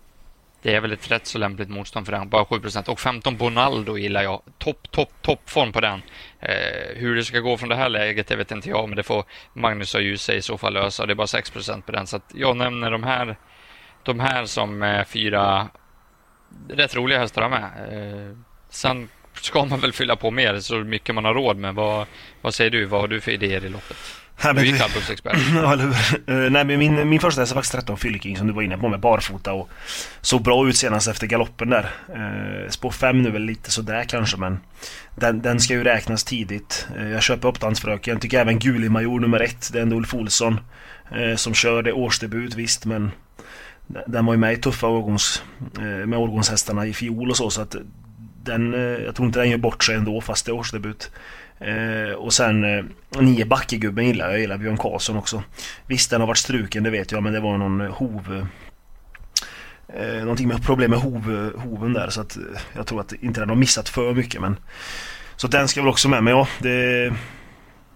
det 0.62 0.74
är 0.74 0.80
väl 0.80 0.92
ett 0.92 1.10
rätt 1.10 1.26
så 1.26 1.38
lämpligt 1.38 1.68
motstånd 1.68 2.06
för 2.06 2.12
den. 2.12 2.28
Bara 2.28 2.44
7% 2.44 2.88
Och 2.88 3.00
15 3.00 3.36
Bonaldo 3.36 3.98
gillar 3.98 4.22
jag. 4.22 4.42
Topp, 4.58 4.90
topp, 4.90 5.12
toppform 5.22 5.72
på 5.72 5.80
den. 5.80 6.02
Eh, 6.40 6.96
hur 6.96 7.16
det 7.16 7.24
ska 7.24 7.38
gå 7.38 7.56
från 7.56 7.68
det 7.68 7.76
här 7.76 7.88
läget, 7.88 8.26
det 8.26 8.36
vet 8.36 8.50
inte 8.50 8.68
jag, 8.68 8.88
men 8.88 8.96
det 8.96 9.02
får 9.02 9.24
Magnus 9.52 9.94
och 9.94 10.02
Ljuse 10.02 10.34
i 10.34 10.42
så 10.42 10.58
fall 10.58 10.72
lösa. 10.72 11.06
Det 11.06 11.12
är 11.12 11.14
bara 11.14 11.26
6% 11.26 11.82
på 11.82 11.92
den. 11.92 12.06
Så 12.06 12.16
att 12.16 12.32
jag 12.34 12.56
nämner 12.56 12.90
de 12.90 13.02
här, 13.02 13.36
de 14.02 14.20
här 14.20 14.44
som 14.44 14.82
är 14.82 15.04
fyra 15.04 15.68
rätt 16.68 16.96
roliga 16.96 17.18
hästar 17.18 17.48
med. 17.48 17.62
Eh, 17.62 18.36
sen 18.68 19.08
ska 19.40 19.64
man 19.64 19.80
väl 19.80 19.92
fylla 19.92 20.16
på 20.16 20.30
mer 20.30 20.60
så 20.60 20.74
mycket 20.74 21.14
man 21.14 21.24
har 21.24 21.34
råd 21.34 21.56
med. 21.56 21.74
Vad, 21.74 22.06
vad 22.40 22.54
säger 22.54 22.70
du? 22.70 22.84
Vad 22.84 23.00
har 23.00 23.08
du 23.08 23.20
för 23.20 23.32
idéer 23.32 23.64
i 23.64 23.68
loppet? 23.68 23.96
Nej, 24.44 24.54
du 24.54 24.60
är 24.60 24.70
men, 24.70 24.78
kallblodsexpert. 24.78 25.36
Ja? 25.54 25.72
Eh, 25.72 26.50
nej, 26.50 26.64
men 26.64 26.78
min, 26.78 27.08
min 27.08 27.20
första 27.20 27.40
häst 27.40 27.52
är 27.52 27.54
faktiskt 27.54 27.74
13 27.74 27.96
Fylking 27.96 28.36
som 28.36 28.46
du 28.46 28.52
var 28.52 28.62
inne 28.62 28.78
på 28.78 28.88
med 28.88 29.00
barfota 29.00 29.52
och 29.52 29.70
såg 30.20 30.42
bra 30.42 30.68
ut 30.68 30.76
senast 30.76 31.08
efter 31.08 31.26
galoppen 31.26 31.70
där. 31.70 31.90
Eh, 32.14 32.70
spår 32.70 32.90
5 32.90 33.22
nu 33.22 33.30
väl 33.30 33.42
lite 33.42 33.70
sådär 33.70 34.04
kanske 34.08 34.36
men 34.36 34.60
den, 35.14 35.42
den 35.42 35.60
ska 35.60 35.74
ju 35.74 35.84
räknas 35.84 36.24
tidigt. 36.24 36.86
Eh, 36.98 37.08
jag 37.08 37.22
köper 37.22 37.48
uppdansfröken. 37.48 38.20
Tycker 38.20 38.40
även 38.40 38.58
Guli 38.58 38.88
Major 38.88 39.20
nummer 39.20 39.40
1. 39.40 39.70
Det 39.72 39.78
är 39.78 39.82
ändå 39.82 39.96
Ulf 39.96 40.14
Olsson 40.14 40.60
som 41.36 41.54
kör. 41.54 41.82
Det 41.82 41.90
är 41.90 41.96
årsdebut 41.96 42.54
visst 42.54 42.84
men 42.84 43.10
den 44.06 44.26
var 44.26 44.34
ju 44.34 44.38
med 44.38 44.52
i 44.52 44.56
tuffa 44.56 44.86
årgångs, 44.86 45.42
med 46.06 46.14
årgångshästarna 46.14 46.86
i 46.86 46.92
fjol 46.92 47.30
och 47.30 47.36
så 47.36 47.50
så 47.50 47.62
att 47.62 47.76
den, 48.42 48.74
eh, 48.74 48.80
jag 48.80 49.14
tror 49.14 49.26
inte 49.26 49.38
den 49.38 49.50
gör 49.50 49.58
bort 49.58 49.84
sig 49.84 49.94
ändå 49.94 50.20
fast 50.20 50.46
det 50.46 50.50
är 50.50 50.54
årsdebut. 50.54 51.10
Eh, 51.60 52.12
och 52.12 52.32
sen 52.32 52.64
eh, 52.64 52.84
nio 53.20 53.44
Backegubben 53.44 54.06
gillar 54.06 54.24
jag. 54.24 54.34
Jag 54.34 54.40
gillar 54.40 54.58
Björn 54.58 54.76
Karlsson 54.76 55.16
också. 55.16 55.42
Visst 55.86 56.10
den 56.10 56.20
har 56.20 56.28
varit 56.28 56.38
struken 56.38 56.82
det 56.82 56.90
vet 56.90 57.12
jag 57.12 57.22
men 57.22 57.32
det 57.32 57.40
var 57.40 57.58
någon 57.58 57.80
eh, 57.80 57.90
hov... 57.90 58.48
Eh, 59.88 60.02
eh, 60.02 60.20
någonting 60.20 60.48
med 60.48 60.64
problem 60.64 60.90
med 60.90 61.00
hov, 61.00 61.52
hoven 61.56 61.92
där 61.92 62.10
så 62.10 62.20
att 62.20 62.36
eh, 62.36 62.42
jag 62.76 62.86
tror 62.86 63.00
att 63.00 63.12
inte 63.12 63.40
den 63.40 63.48
har 63.48 63.56
missat 63.56 63.88
för 63.88 64.14
mycket 64.14 64.40
men... 64.40 64.56
Så 65.36 65.48
den 65.48 65.68
ska 65.68 65.80
väl 65.80 65.90
också 65.90 66.08
med 66.08 66.24
men 66.24 66.32
ja 66.32 66.48
det... 66.58 67.12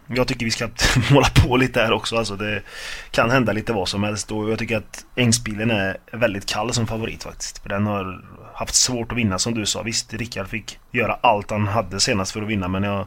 Jag 0.06 0.28
tycker 0.28 0.44
vi 0.44 0.50
ska 0.50 0.68
måla 1.10 1.28
på 1.28 1.56
lite 1.56 1.80
här 1.80 1.92
också. 1.92 2.16
Alltså 2.16 2.36
det 2.36 2.62
kan 3.10 3.30
hända 3.30 3.52
lite 3.52 3.72
vad 3.72 3.88
som 3.88 4.02
helst 4.02 4.32
och 4.32 4.50
jag 4.50 4.58
tycker 4.58 4.76
att 4.76 5.04
Ängsbilen 5.16 5.70
är 5.70 5.96
väldigt 6.12 6.46
kall 6.46 6.72
som 6.72 6.86
favorit 6.86 7.22
faktiskt. 7.22 7.58
För 7.58 7.68
den 7.68 7.86
har 7.86 8.24
haft 8.54 8.74
svårt 8.74 9.12
att 9.12 9.18
vinna 9.18 9.38
som 9.38 9.54
du 9.54 9.66
sa. 9.66 9.82
Visst, 9.82 10.14
Rickard 10.14 10.48
fick 10.48 10.78
göra 10.90 11.18
allt 11.20 11.50
han 11.50 11.68
hade 11.68 12.00
senast 12.00 12.32
för 12.32 12.42
att 12.42 12.48
vinna 12.48 12.68
men 12.68 12.82
jag, 12.82 13.06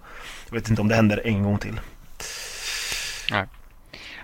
jag 0.49 0.55
vet 0.55 0.69
inte 0.69 0.81
om 0.81 0.87
det 0.87 0.95
händer 0.95 1.21
en 1.25 1.43
gång 1.43 1.57
till. 1.57 1.79
Nej. 3.31 3.45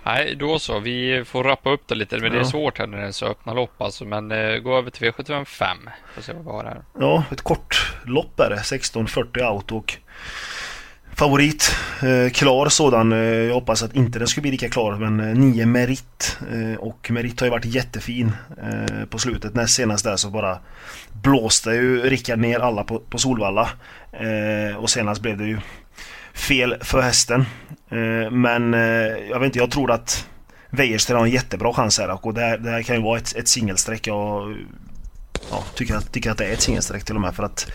Nej, 0.03 0.35
då 0.35 0.59
så. 0.59 0.79
Vi 0.79 1.23
får 1.25 1.43
rappa 1.43 1.69
upp 1.69 1.87
det 1.87 1.95
lite. 1.95 2.17
Men 2.17 2.31
det 2.31 2.39
är 2.39 2.43
svårt 2.43 2.79
här 2.79 2.87
när 2.87 2.97
det 2.97 3.07
är 3.07 3.11
så 3.11 3.25
öppna 3.25 3.53
lopp 3.53 3.81
alltså. 3.81 4.05
Men 4.05 4.31
eh, 4.31 4.57
gå 4.57 4.77
över 4.77 4.89
till 4.89 5.11
V755. 5.11 5.75
Får 6.15 6.21
se 6.21 6.33
vad 6.33 6.43
vi 6.43 6.51
har 6.51 6.63
här. 6.63 6.81
Ja, 6.99 7.23
ett 7.31 7.41
kort 7.41 7.93
lopp 8.05 8.39
är 8.39 8.49
det. 8.49 8.55
16.40 8.55 9.51
out 9.51 9.71
och 9.71 9.97
favorit. 11.15 11.75
Eh, 12.01 12.31
klar 12.31 12.69
sådan. 12.69 13.11
Eh, 13.11 13.19
jag 13.19 13.53
hoppas 13.53 13.83
att 13.83 13.95
inte 13.95 14.19
den 14.19 14.27
skulle 14.27 14.41
bli 14.41 14.51
lika 14.51 14.69
klar 14.69 14.95
men 14.95 15.19
eh, 15.19 15.35
9 15.35 15.65
Merit. 15.65 16.37
Eh, 16.53 16.79
och 16.79 17.11
Merit 17.11 17.39
har 17.39 17.47
ju 17.47 17.51
varit 17.51 17.65
jättefin 17.65 18.31
eh, 18.63 19.05
på 19.05 19.19
slutet. 19.19 19.55
Näst 19.55 19.73
senast 19.73 20.03
där 20.03 20.15
så 20.15 20.29
bara 20.29 20.59
blåste 21.11 21.69
ju 21.69 22.01
Rickard 22.01 22.39
ner 22.39 22.59
alla 22.59 22.83
på, 22.83 22.99
på 22.99 23.17
Solvalla. 23.17 23.69
Eh, 24.11 24.75
och 24.75 24.89
senast 24.89 25.21
blev 25.21 25.37
det 25.37 25.45
ju 25.45 25.59
fel 26.33 26.75
för 26.81 27.01
hästen. 27.01 27.45
Eh, 27.89 28.31
men 28.31 28.73
eh, 28.73 28.81
jag 29.29 29.39
vet 29.39 29.45
inte, 29.45 29.59
jag 29.59 29.71
tror 29.71 29.91
att 29.91 30.27
Wäjersten 30.69 31.15
har 31.15 31.25
en 31.25 31.31
jättebra 31.31 31.73
chans 31.73 31.99
här 31.99 32.25
och 32.25 32.33
det 32.33 32.41
här, 32.41 32.57
det 32.57 32.69
här 32.69 32.81
kan 32.81 32.95
ju 32.95 33.01
vara 33.01 33.17
ett, 33.17 33.35
ett 33.35 33.47
singelsträck. 33.47 34.07
Jag 34.07 34.55
ja, 35.51 35.63
tycker, 35.75 35.95
att, 35.95 36.11
tycker 36.11 36.31
att 36.31 36.37
det 36.37 36.45
är 36.45 36.53
ett 36.53 36.61
singelsträck 36.61 37.03
till 37.03 37.15
och 37.15 37.21
med 37.21 37.35
för 37.35 37.43
att 37.43 37.71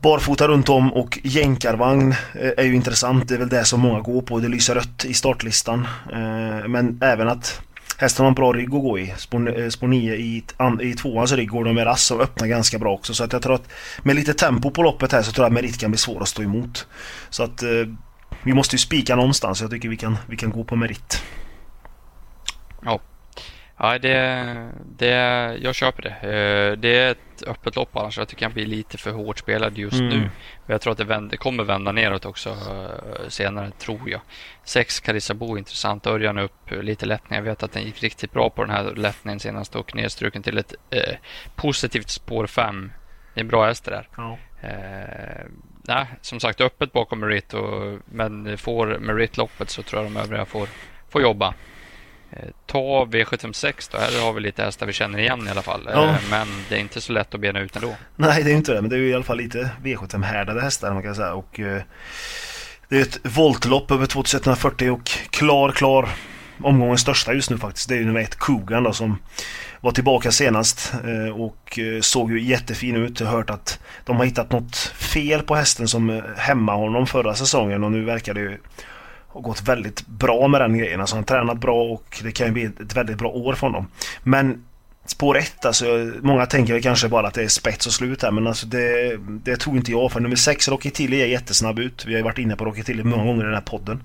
Barfota 0.00 0.48
runt 0.48 0.68
om 0.68 0.92
och 0.92 1.18
jänkarvagn 1.22 2.14
eh, 2.34 2.50
är 2.56 2.64
ju 2.64 2.74
intressant. 2.74 3.28
Det 3.28 3.34
är 3.34 3.38
väl 3.38 3.48
det 3.48 3.64
som 3.64 3.80
många 3.80 4.00
går 4.00 4.22
på. 4.22 4.38
Det 4.38 4.48
lyser 4.48 4.74
rött 4.74 5.04
i 5.04 5.14
startlistan. 5.14 5.88
Eh, 6.12 6.68
men 6.68 6.98
även 7.02 7.28
att 7.28 7.60
hästen 7.96 8.24
har 8.24 8.28
en 8.28 8.34
bra 8.34 8.52
rygg 8.52 8.74
att 8.74 8.82
gå 8.82 8.98
i. 8.98 9.14
Spår 9.16 9.86
9 9.86 10.12
eh, 10.12 10.20
i, 10.20 10.44
i 10.80 10.94
tvåans 10.94 11.32
rygg 11.32 11.48
går 11.48 11.64
de 11.64 11.74
med 11.74 11.86
rass 11.86 12.10
och 12.10 12.20
öppnar 12.20 12.46
ganska 12.46 12.78
bra 12.78 12.92
också. 12.92 13.14
Så 13.14 13.24
att 13.24 13.32
jag 13.32 13.42
tror 13.42 13.54
att 13.54 13.68
med 14.02 14.16
lite 14.16 14.34
tempo 14.34 14.70
på 14.70 14.82
loppet 14.82 15.12
här 15.12 15.22
så 15.22 15.32
tror 15.32 15.44
jag 15.44 15.50
att 15.50 15.54
Merit 15.54 15.80
kan 15.80 15.90
bli 15.90 15.98
svår 15.98 16.22
att 16.22 16.28
stå 16.28 16.42
emot. 16.42 16.86
Så 17.30 17.42
att 17.42 17.62
vi 18.42 18.54
måste 18.54 18.74
ju 18.74 18.78
spika 18.78 19.16
någonstans. 19.16 19.60
Jag 19.60 19.70
tycker 19.70 19.88
vi 19.88 19.96
kan, 19.96 20.18
vi 20.26 20.36
kan 20.36 20.50
gå 20.50 20.64
på 20.64 20.76
merit. 20.76 21.22
Ja, 22.84 23.00
ja 23.80 23.98
det, 23.98 24.70
det, 24.96 25.14
jag 25.62 25.74
köper 25.74 26.02
det. 26.02 26.10
Eh, 26.10 26.78
det 26.78 26.98
är 26.98 27.10
ett 27.10 27.42
öppet 27.46 27.76
lopp 27.76 27.96
annars. 27.96 28.18
Jag 28.18 28.28
tycker 28.28 28.46
han 28.46 28.52
blir 28.52 28.66
lite 28.66 28.98
för 28.98 29.10
hårt 29.10 29.38
spelad 29.38 29.78
just 29.78 30.00
mm. 30.00 30.08
nu. 30.08 30.30
Jag 30.66 30.80
tror 30.80 30.92
att 30.92 30.98
det, 30.98 31.04
vänder, 31.04 31.36
kommer 31.36 31.64
vända 31.64 31.92
neråt 31.92 32.24
också 32.24 32.50
eh, 32.50 33.28
senare, 33.28 33.70
tror 33.70 34.10
jag. 34.10 34.20
Sex 34.64 35.02
Bo 35.34 35.58
intressant. 35.58 36.06
Örjan 36.06 36.38
upp 36.38 36.70
lite 36.70 37.06
lättning. 37.06 37.36
Jag 37.36 37.44
vet 37.44 37.62
att 37.62 37.72
den 37.72 37.82
gick 37.82 38.02
riktigt 38.02 38.32
bra 38.32 38.50
på 38.50 38.64
den 38.64 38.74
här 38.74 38.94
lättningen 38.94 39.40
senast 39.40 39.76
och 39.76 39.94
nedstruken 39.94 40.42
till 40.42 40.58
ett 40.58 40.74
eh, 40.90 41.16
positivt 41.54 42.10
spår 42.10 42.46
5. 42.46 42.92
Det 43.34 43.40
är 43.40 43.42
en 43.42 43.48
bra 43.48 43.66
häst 43.66 43.84
det 43.84 43.90
där. 43.90 44.08
Ja. 44.16 44.38
Eh, 44.62 45.46
nej, 45.82 46.06
som 46.20 46.40
sagt 46.40 46.60
öppet 46.60 46.92
bakom 46.92 47.20
Merit. 47.20 47.54
Och, 47.54 47.98
men 48.04 48.58
får 48.58 48.98
Merit 48.98 49.36
loppet 49.36 49.70
så 49.70 49.82
tror 49.82 50.02
jag 50.02 50.12
de 50.12 50.20
övriga 50.20 50.44
får, 50.44 50.68
får 51.08 51.22
jobba. 51.22 51.54
Eh, 52.32 52.48
ta 52.66 53.04
V756 53.04 53.88
då. 53.92 53.98
Här 53.98 54.24
har 54.24 54.32
vi 54.32 54.40
lite 54.40 54.62
hästar 54.62 54.86
vi 54.86 54.92
känner 54.92 55.18
igen 55.18 55.48
i 55.48 55.50
alla 55.50 55.62
fall. 55.62 55.88
Ja. 55.92 56.04
Eh, 56.04 56.16
men 56.30 56.48
det 56.68 56.74
är 56.74 56.78
inte 56.78 57.00
så 57.00 57.12
lätt 57.12 57.34
att 57.34 57.40
bena 57.40 57.60
ut 57.60 57.76
ändå. 57.76 57.94
Nej, 58.16 58.42
det 58.42 58.50
är 58.50 58.54
inte 58.54 58.74
det. 58.74 58.80
Men 58.80 58.90
det 58.90 58.96
är 58.96 59.00
i 59.00 59.14
alla 59.14 59.24
fall 59.24 59.36
lite 59.36 59.70
V75-härdade 59.82 60.60
hästar 60.60 60.94
man 60.94 61.02
kan 61.02 61.14
säga. 61.14 61.34
Och, 61.34 61.60
eh, 61.60 61.82
det 62.88 62.96
är 62.96 63.02
ett 63.02 63.18
voltlopp 63.22 63.90
över 63.90 64.06
2140 64.06 64.90
och 64.90 65.10
klar, 65.30 65.72
klar 65.72 66.08
omgångens 66.62 67.00
största 67.00 67.32
just 67.32 67.50
nu 67.50 67.58
faktiskt. 67.58 67.88
Det 67.88 67.94
är 67.94 67.98
ju 67.98 68.04
nummer 68.04 68.20
ett 68.20 68.36
Kogan 68.36 68.82
då 68.82 68.92
som 68.92 69.18
var 69.80 69.92
tillbaka 69.92 70.30
senast 70.30 70.92
och 71.34 71.78
såg 72.00 72.32
ju 72.32 72.42
jättefin 72.42 72.96
ut. 72.96 73.20
Jag 73.20 73.26
har 73.26 73.36
hört 73.36 73.50
att 73.50 73.80
de 74.04 74.16
har 74.16 74.24
hittat 74.24 74.52
något 74.52 74.76
fel 74.96 75.42
på 75.42 75.54
hästen 75.54 75.88
som 75.88 76.22
hämmade 76.36 76.78
honom 76.78 77.06
förra 77.06 77.34
säsongen 77.34 77.84
och 77.84 77.92
nu 77.92 78.04
verkar 78.04 78.34
det 78.34 78.40
ju 78.40 78.58
har 79.32 79.40
gått 79.40 79.62
väldigt 79.62 80.06
bra 80.06 80.48
med 80.48 80.60
den 80.60 80.78
grejen. 80.78 81.00
Alltså 81.00 81.16
han 81.16 81.22
har 81.22 81.26
tränat 81.26 81.58
bra 81.58 81.82
och 81.82 82.20
det 82.22 82.32
kan 82.32 82.46
ju 82.46 82.52
bli 82.52 82.64
ett 82.64 82.96
väldigt 82.96 83.18
bra 83.18 83.28
år 83.28 83.54
för 83.54 83.66
honom. 83.66 83.86
Men 84.22 84.64
spår 85.06 85.36
1, 85.38 85.64
alltså 85.64 85.84
många 86.22 86.46
tänker 86.46 86.72
väl 86.72 86.82
kanske 86.82 87.08
bara 87.08 87.26
att 87.26 87.34
det 87.34 87.42
är 87.42 87.48
spets 87.48 87.86
och 87.86 87.92
slut 87.92 88.22
här 88.22 88.30
men 88.30 88.46
alltså 88.46 88.66
det, 88.66 89.16
det 89.44 89.56
tror 89.56 89.76
inte 89.76 89.90
jag 89.90 90.12
för 90.12 90.20
nummer 90.20 90.36
6 90.36 90.68
Rocky 90.68 90.90
Tilly 90.90 91.20
är 91.20 91.26
jättesnabb 91.26 91.78
ut. 91.78 92.04
Vi 92.06 92.12
har 92.12 92.18
ju 92.18 92.24
varit 92.24 92.38
inne 92.38 92.56
på 92.56 92.64
Rocky 92.64 92.82
Tilly 92.82 93.04
många 93.04 93.24
gånger 93.24 93.42
i 93.42 93.46
den 93.46 93.54
här 93.54 93.60
podden. 93.60 94.02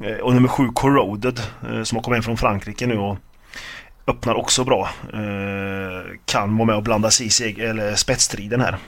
Eh, 0.00 0.16
och 0.16 0.34
nummer 0.34 0.48
7 0.48 0.68
Corroded 0.74 1.40
eh, 1.70 1.82
som 1.82 1.96
har 1.96 2.02
kommit 2.02 2.16
hem 2.16 2.22
från 2.22 2.36
Frankrike 2.36 2.86
nu 2.86 2.98
och 2.98 3.16
öppnar 4.06 4.34
också 4.34 4.64
bra. 4.64 4.88
Eh, 5.12 6.16
kan 6.24 6.56
vara 6.56 6.66
med 6.66 6.76
och 6.76 6.82
blanda 6.82 7.10
sig 7.10 7.26
i 7.26 7.60
eller 7.60 7.94
spetsstriden 7.94 8.60
här. 8.60 8.78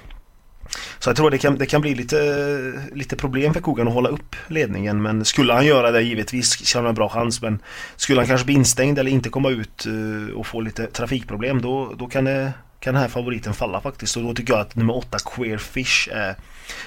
Så 0.99 1.11
jag 1.11 1.17
tror 1.17 1.31
det 1.31 1.39
kan, 1.39 1.59
det 1.59 1.67
kan 1.67 1.81
bli 1.81 1.95
lite, 1.95 2.83
lite 2.93 3.17
problem 3.17 3.55
för 3.55 3.61
Kogan 3.61 3.89
att 3.89 3.95
hålla 3.95 4.09
upp 4.09 4.37
ledningen. 4.49 5.03
Men 5.03 5.25
skulle 5.25 5.53
han 5.53 5.67
göra 5.67 5.91
det 5.91 6.03
givetvis 6.03 6.67
så 6.67 6.79
han 6.79 6.87
en 6.87 6.95
bra 6.95 7.09
chans. 7.09 7.43
Men 7.43 7.63
skulle 7.97 8.21
han 8.21 8.29
kanske 8.29 8.45
bli 8.45 8.55
instängd 8.55 8.99
eller 8.99 9.11
inte 9.11 9.29
komma 9.29 9.51
ut 9.51 9.87
eh, 9.87 10.35
och 10.35 10.47
få 10.47 10.61
lite 10.61 10.87
trafikproblem 10.87 11.63
då, 11.63 11.95
då 11.99 12.07
kan, 12.07 12.25
det, 12.25 12.53
kan 12.81 12.95
den 12.95 13.03
här 13.03 13.09
favoriten 13.09 13.55
falla 13.55 13.81
faktiskt. 13.81 14.17
Och 14.17 14.23
då 14.23 14.35
tycker 14.35 14.53
jag 14.53 14.61
att 14.61 14.77
nummer 14.77 14.97
8 14.97 15.19
Queer 15.19 15.59
Fish 15.59 16.09
är 16.13 16.37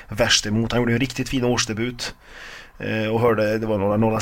värst 0.10 0.46
emot. 0.46 0.72
Han 0.72 0.82
gjorde 0.82 0.94
en 0.94 1.00
riktigt 1.00 1.30
fin 1.30 1.44
årsdebut. 1.44 2.16
Eh, 2.80 3.08
och 3.08 3.22
hörde 3.22 3.58
det 3.58 3.66
var 3.66 3.98
några 3.98 4.20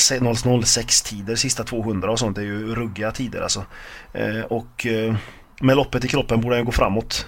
006 0.64 1.02
tider 1.02 1.36
sista 1.36 1.64
200 1.64 2.12
och 2.12 2.20
sånt. 2.20 2.36
Det 2.36 2.42
är 2.42 2.46
ju 2.46 2.76
ruggiga 2.76 3.12
tider 3.12 3.42
alltså. 3.42 3.66
Eh, 4.14 4.42
och 4.42 4.88
med 5.62 5.78
loppet 5.78 6.06
i 6.06 6.08
kroppen 6.08 6.42
borde 6.42 6.56
han 6.56 6.66
gå 6.66 6.72
framåt. 6.72 7.28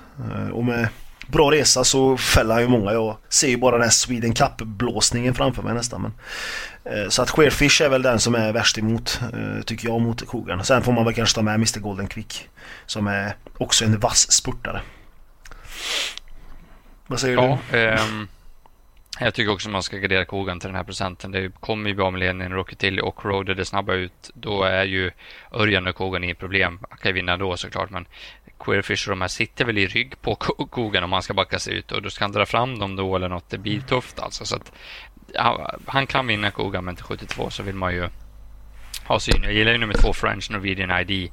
Och 0.54 0.66
med 0.66 0.88
bra 1.34 1.52
resa 1.52 1.84
så 1.84 2.18
fäller 2.18 2.54
han 2.54 2.64
ju 2.64 2.70
många. 2.70 2.94
Jag 2.94 3.18
ser 3.30 3.48
ju 3.48 3.58
bara 3.58 3.72
den 3.72 3.84
här 3.84 3.90
Sweden 3.90 4.34
Cup-blåsningen 4.34 5.34
framför 5.34 5.64
mig 5.64 5.74
nästan. 5.74 6.02
Men, 6.02 6.14
eh, 6.94 7.10
så 7.10 7.22
att 7.22 7.32
Queerfish 7.32 7.82
är 7.82 7.90
väl 7.90 8.02
den 8.02 8.20
som 8.20 8.36
är 8.36 8.54
värst 8.54 8.78
emot, 8.78 9.20
eh, 9.34 9.64
tycker 9.66 9.88
jag, 9.88 10.02
mot 10.02 10.28
Kogan. 10.28 10.64
Sen 10.66 10.84
får 10.84 10.92
man 10.92 11.06
väl 11.06 11.14
kanske 11.14 11.36
ta 11.36 11.42
med 11.42 11.56
Mr 11.56 11.80
Golden 11.80 12.08
Quick. 12.08 12.50
Som 12.86 13.08
är 13.08 13.36
också 13.58 13.86
en 13.86 14.00
vass 14.00 14.32
spurtare. 14.32 14.82
Vad 17.08 17.20
säger 17.20 17.36
ja, 17.36 17.60
du? 17.72 17.78
Um... 17.88 18.28
Jag 19.20 19.34
tycker 19.34 19.52
också 19.52 19.70
man 19.70 19.84
ska 19.84 19.98
gardera 19.98 20.26
kogan 20.26 20.60
till 20.60 20.68
den 20.68 20.76
här 20.76 20.84
procenten. 20.84 21.32
Det 21.32 21.50
kommer 21.60 21.90
ju 21.90 21.96
bra 21.96 22.12
med 22.12 22.20
ledningen, 22.20 22.54
Rocky 22.54 22.76
till 22.76 23.00
och 23.00 23.26
Roder 23.26 23.56
det 23.56 23.66
snabba 23.66 23.94
ut. 23.94 24.32
Då 24.34 24.64
är 24.64 24.84
ju 24.84 25.12
Örjan 25.52 25.88
och 25.88 25.96
kogan 25.96 26.24
i 26.24 26.34
problem. 26.34 26.80
Han 26.90 26.98
kan 26.98 27.10
ju 27.10 27.14
vinna 27.14 27.38
då 27.38 27.58
såklart, 27.58 27.90
men 27.90 28.06
Queerfish 28.66 29.08
och 29.08 29.10
de 29.10 29.22
här 29.22 29.28
sitter 29.28 29.66
väl 29.66 29.78
i 29.78 29.88
rygg 29.88 30.22
på 30.22 30.36
kogan 30.36 31.04
om 31.04 31.14
han 31.14 31.22
ska 31.22 31.34
backa 31.34 31.60
sig 31.60 31.74
ut 31.74 31.92
och 31.92 32.02
då 32.02 32.10
ska 32.10 32.24
han 32.24 32.32
dra 32.32 32.46
fram 32.46 32.80
dem 32.80 32.96
då 32.96 33.16
eller 33.16 33.30
något. 33.30 33.50
Det 33.50 33.58
blir 33.58 33.82
tufft 33.82 34.20
alltså. 34.20 34.46
Så 34.46 34.56
att, 34.56 34.72
han 35.86 36.08
kan 36.08 36.28
vinna 36.28 36.52
kogan, 36.52 36.86
men 36.86 36.96
till 36.96 37.06
72 37.06 37.50
så 37.50 37.64
vill 37.64 37.76
man 37.76 37.94
ju 37.94 38.10
ha 39.06 39.20
syn. 39.20 39.44
Jag 39.44 39.54
gillar 39.54 39.72
ju 39.72 39.78
nummer 39.78 39.94
två 39.94 40.14
French 40.14 40.52
Norwegian 40.52 41.00
ID. 41.00 41.32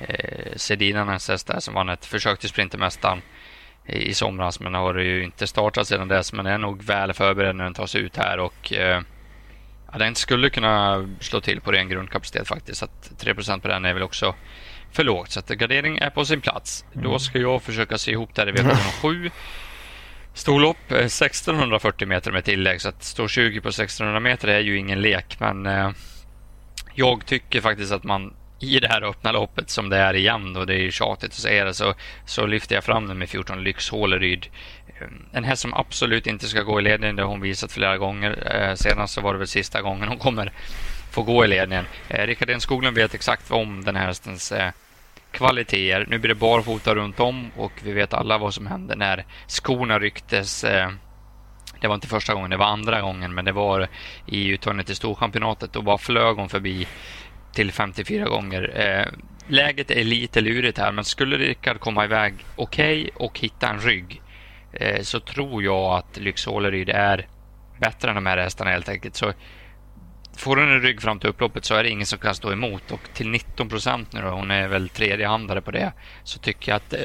Eh, 0.00 0.52
Sedina 0.56 1.04
Nances 1.04 1.44
där 1.44 1.60
som 1.60 1.74
vann 1.74 1.88
ett 1.88 2.06
försök 2.06 2.38
till 2.38 2.48
Sprintermästaren 2.48 3.22
i 3.86 4.14
somras 4.14 4.60
men 4.60 4.74
har 4.74 4.94
ju 4.94 5.24
inte 5.24 5.46
startat 5.46 5.88
sedan 5.88 6.08
dess 6.08 6.32
men 6.32 6.46
är 6.46 6.58
nog 6.58 6.82
väl 6.82 7.12
förberedd 7.12 7.56
när 7.56 7.64
den 7.64 7.74
tas 7.74 7.94
ut 7.94 8.16
här 8.16 8.38
och 8.38 8.72
eh, 8.72 9.02
ja, 9.92 9.98
den 9.98 10.14
skulle 10.14 10.50
kunna 10.50 11.08
slå 11.20 11.40
till 11.40 11.60
på 11.60 11.72
ren 11.72 11.88
grundkapacitet 11.88 12.48
faktiskt. 12.48 12.78
Så 12.78 12.84
att 12.84 13.18
3 13.18 13.34
på 13.34 13.68
den 13.68 13.84
är 13.84 13.94
väl 13.94 14.02
också 14.02 14.34
för 14.92 15.04
lågt 15.04 15.30
så 15.30 15.40
att 15.40 15.48
gardering 15.48 15.98
är 15.98 16.10
på 16.10 16.24
sin 16.24 16.40
plats. 16.40 16.84
Mm. 16.92 17.04
Då 17.04 17.18
ska 17.18 17.38
jag 17.38 17.62
försöka 17.62 17.98
se 17.98 18.10
ihop 18.10 18.34
det 18.34 18.42
här 18.42 18.48
i 18.48 18.52
V7. 18.52 19.30
Storlopp 20.34 20.92
1640 20.92 22.08
meter 22.08 22.32
med 22.32 22.44
tillägg, 22.44 22.80
så 22.80 22.88
att 22.88 23.02
stå 23.02 23.28
20 23.28 23.60
på 23.60 23.68
1600 23.68 24.20
meter 24.20 24.48
är 24.48 24.60
ju 24.60 24.78
ingen 24.78 25.00
lek. 25.00 25.36
Men 25.40 25.66
eh, 25.66 25.90
jag 26.94 27.26
tycker 27.26 27.60
faktiskt 27.60 27.92
att 27.92 28.04
man 28.04 28.34
i 28.60 28.80
det 28.80 28.88
här 28.88 29.02
öppna 29.02 29.32
loppet 29.32 29.70
som 29.70 29.88
det 29.88 29.96
är 29.96 30.14
igen 30.14 30.56
och 30.56 30.66
det 30.66 30.74
är 30.74 30.78
ju 30.78 30.90
tjatigt 30.90 31.30
att 31.30 31.36
säga 31.36 31.64
det 31.64 31.74
så, 31.74 31.94
så 32.26 32.46
lyfter 32.46 32.74
jag 32.74 32.84
fram 32.84 33.06
den 33.08 33.18
med 33.18 33.28
14 33.28 33.64
Lyx 33.64 33.90
Håleryd. 33.90 34.46
Eh, 34.86 35.06
en 35.32 35.44
häst 35.44 35.62
som 35.62 35.74
absolut 35.74 36.26
inte 36.26 36.46
ska 36.46 36.62
gå 36.62 36.80
i 36.80 36.82
ledningen, 36.82 37.16
det 37.16 37.22
har 37.22 37.30
hon 37.30 37.40
visat 37.40 37.72
flera 37.72 37.98
gånger. 37.98 38.54
Eh, 38.54 38.74
senast 38.74 39.14
så 39.14 39.20
var 39.20 39.32
det 39.32 39.38
väl 39.38 39.48
sista 39.48 39.82
gången 39.82 40.08
hon 40.08 40.18
kommer 40.18 40.52
få 41.12 41.22
gå 41.22 41.44
i 41.44 41.48
ledningen. 41.48 41.84
Eh, 42.08 42.26
Rickard 42.26 42.62
Skoglund 42.62 42.96
vet 42.96 43.14
exakt 43.14 43.50
om 43.50 43.84
den 43.84 43.96
här 43.96 44.06
hästens 44.06 44.52
eh, 44.52 44.70
kvaliteter. 45.30 46.06
Nu 46.08 46.18
blir 46.18 46.28
det 46.28 46.34
barfota 46.34 46.94
runt 46.94 47.20
om 47.20 47.50
och 47.56 47.72
vi 47.82 47.92
vet 47.92 48.14
alla 48.14 48.38
vad 48.38 48.54
som 48.54 48.66
hände 48.66 48.96
när 48.96 49.24
skorna 49.46 49.98
rycktes. 49.98 50.64
Eh, 50.64 50.90
det 51.80 51.88
var 51.88 51.94
inte 51.94 52.08
första 52.08 52.34
gången, 52.34 52.50
det 52.50 52.56
var 52.56 52.66
andra 52.66 53.00
gången, 53.00 53.34
men 53.34 53.44
det 53.44 53.52
var 53.52 53.88
i 54.26 54.48
uttagningen 54.48 54.86
till 54.86 54.96
Storchampionatet. 54.96 55.72
Då 55.72 55.82
bara 55.82 55.98
flög 55.98 56.36
hon 56.36 56.48
förbi 56.48 56.86
till 57.52 57.72
54 57.72 58.28
gånger. 58.28 58.80
Eh, 58.80 59.06
läget 59.46 59.90
är 59.90 60.04
lite 60.04 60.40
lurigt 60.40 60.78
här, 60.78 60.92
men 60.92 61.04
skulle 61.04 61.36
Rickard 61.36 61.80
komma 61.80 62.04
iväg 62.04 62.34
okej 62.56 63.00
okay 63.00 63.26
och 63.26 63.38
hitta 63.38 63.68
en 63.68 63.80
rygg 63.80 64.22
eh, 64.72 65.02
så 65.02 65.20
tror 65.20 65.62
jag 65.62 65.92
att 65.92 66.16
Lyxåleryd 66.16 66.88
är 66.88 67.26
bättre 67.78 68.08
än 68.08 68.14
de 68.14 68.26
här 68.26 68.38
hästarna 68.38 68.70
helt 68.70 68.88
enkelt. 68.88 69.16
Så 69.16 69.32
får 70.36 70.56
hon 70.56 70.68
en 70.68 70.82
rygg 70.82 71.02
fram 71.02 71.18
till 71.18 71.30
upploppet 71.30 71.64
så 71.64 71.74
är 71.74 71.82
det 71.82 71.90
ingen 71.90 72.06
som 72.06 72.18
kan 72.18 72.34
stå 72.34 72.52
emot. 72.52 72.90
Och 72.90 73.00
till 73.14 73.28
19 73.28 73.68
procent 73.68 74.12
nu 74.12 74.20
då, 74.20 74.28
hon 74.28 74.50
är 74.50 74.68
väl 74.68 74.88
tredjehandare 74.88 75.60
på 75.60 75.70
det, 75.70 75.92
så 76.24 76.38
tycker 76.38 76.72
jag 76.72 76.76
att 76.76 76.92
eh, 76.92 77.00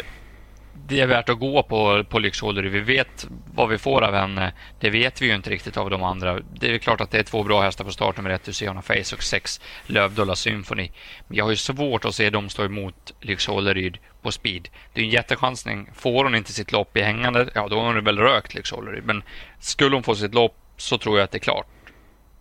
det, 0.88 1.00
är 1.00 1.08
värt 1.08 1.30
att 1.30 1.40
gå 1.40 1.64
på, 1.64 2.04
på 2.04 2.20
Lyxholder. 2.20 2.64
Vi 2.64 2.80
vet 2.80 3.28
vad 3.54 3.70
vi 3.70 3.78
får 3.78 4.02
av 4.02 4.14
henne. 4.14 4.54
Det 4.80 4.90
vet 4.90 5.22
vi 5.22 5.26
ju 5.26 5.36
inte 5.36 5.50
riktigt 5.50 5.78
av 5.78 5.90
de 5.90 6.04
andra. 6.04 6.40
Det 6.54 6.74
är 6.74 6.78
klart 6.78 7.02
att 7.02 7.12
det 7.12 7.20
är 7.20 7.24
två 7.24 7.44
bra 7.44 7.62
hästar 7.62 7.86
på 7.86 7.92
start, 7.92 8.18
nummer 8.18 8.30
ett 8.30 8.48
Luciana 8.48 8.82
Face 8.82 9.16
och 9.16 9.24
sex 9.24 9.62
Lövdala 9.86 10.36
Symphony. 10.36 10.90
Men 11.28 11.38
jag 11.38 11.46
har 11.46 11.52
ju 11.52 11.58
svårt 11.58 12.06
att 12.06 12.16
se 12.16 12.30
dem 12.30 12.50
stå 12.50 12.66
emot 12.66 13.14
Lyxholderyd 13.22 13.98
på 14.22 14.32
speed. 14.32 14.70
Det 14.94 15.02
är 15.02 15.06
en 15.06 15.12
jättechansning. 15.12 15.90
Får 15.94 16.24
hon 16.24 16.36
inte 16.36 16.54
sitt 16.54 16.72
lopp 16.72 16.98
i 16.98 17.02
hängande, 17.02 17.50
ja 17.56 17.68
då 17.68 17.80
har 17.80 17.94
hon 17.94 18.04
väl 18.04 18.20
rökt 18.20 18.54
Lyxholderyd. 18.54 19.06
Men 19.06 19.24
skulle 19.60 19.96
hon 19.96 20.04
få 20.04 20.16
sitt 20.16 20.34
lopp 20.34 20.56
så 20.78 20.98
tror 20.98 21.18
jag 21.18 21.24
att 21.24 21.32
det 21.32 21.38
är 21.38 21.40
klart. 21.40 21.68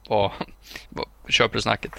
Vad, 0.08 0.30
vad, 0.88 1.06
köper 1.28 1.54
du 1.54 1.62
snacket? 1.62 1.92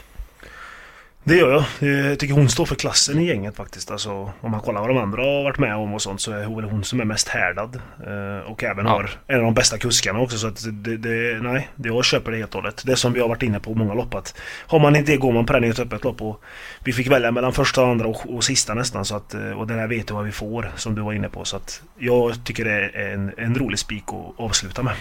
Det 1.28 1.36
gör 1.36 1.65
jag. 1.80 1.89
Jag 1.89 2.20
tycker 2.20 2.34
hon 2.34 2.50
står 2.50 2.65
för 2.65 2.76
klassen 2.76 3.20
i 3.20 3.26
gänget 3.26 3.56
faktiskt. 3.56 3.91
Alltså, 3.91 4.12
om 4.41 4.52
man 4.52 4.60
kollar 4.60 4.82
vad 4.82 4.89
de 4.89 4.98
andra 4.98 5.24
har 5.24 5.43
varit 5.43 5.58
med 5.58 5.76
om 5.76 5.93
och 5.93 6.02
sånt 6.02 6.22
så 6.22 6.32
är 6.32 6.43
hon 6.43 6.63
hon 6.63 6.84
som 6.84 7.00
är 7.00 7.06
mest 7.06 7.28
härdad. 7.28 7.82
Eh, 8.06 8.52
och 8.52 8.63
även 8.63 8.86
ja. 8.86 8.91
har 8.91 9.10
en 9.28 9.36
av 9.36 9.43
de 9.43 9.54
bästa 9.54 9.78
kuskarna 9.78 10.20
också. 10.20 10.38
Så 10.38 10.48
att 10.48 10.65
det, 10.72 10.98
det, 10.98 11.41
nej, 11.41 11.70
jag 11.76 12.06
köper 12.06 12.32
det 12.32 12.38
helt 12.38 12.56
och 12.56 12.62
hållet. 12.62 12.84
Det 12.86 12.96
som 12.96 13.13
vi 13.13 13.20
har 13.20 13.28
varit 13.28 13.43
inne 13.43 13.60
på 13.60 13.74
många 13.74 13.93
lopp 13.93 14.15
att 14.15 14.36
har 14.67 14.80
man 14.80 14.96
inte 14.96 15.12
det 15.12 15.17
går 15.17 15.32
man 15.32 15.46
på 15.46 15.54
den 15.54 15.63
i 15.63 15.67
ett 15.67 15.80
öppet 15.80 16.04
lopp. 16.04 16.22
Och 16.22 16.43
vi 16.84 16.93
fick 16.93 17.08
välja 17.08 17.32
mellan 17.32 17.54
första, 17.54 17.86
andra 17.86 18.08
och, 18.08 18.36
och 18.36 18.43
sista 18.43 18.74
nästan. 18.74 19.06
Så 19.06 19.15
att, 19.15 19.34
eh, 19.34 19.52
och 19.52 19.67
det 19.67 19.76
där 19.76 19.88
vet 19.88 20.08
du 20.08 20.13
vad 20.13 20.26
vi 20.26 20.32
får 20.32 20.72
som 20.76 20.96
du 20.96 21.02
var 21.02 21.13
inne 21.13 21.30
på. 21.30 21.46
Så 21.46 21.58
att 21.58 21.82
jag 21.98 22.46
tycker 22.46 22.65
det 22.65 22.72
är 22.72 23.13
en, 23.13 23.32
en 23.38 23.56
rolig 23.56 23.80
spik 23.80 24.04
att 24.08 24.39
avsluta 24.39 24.84
med. 24.84 24.93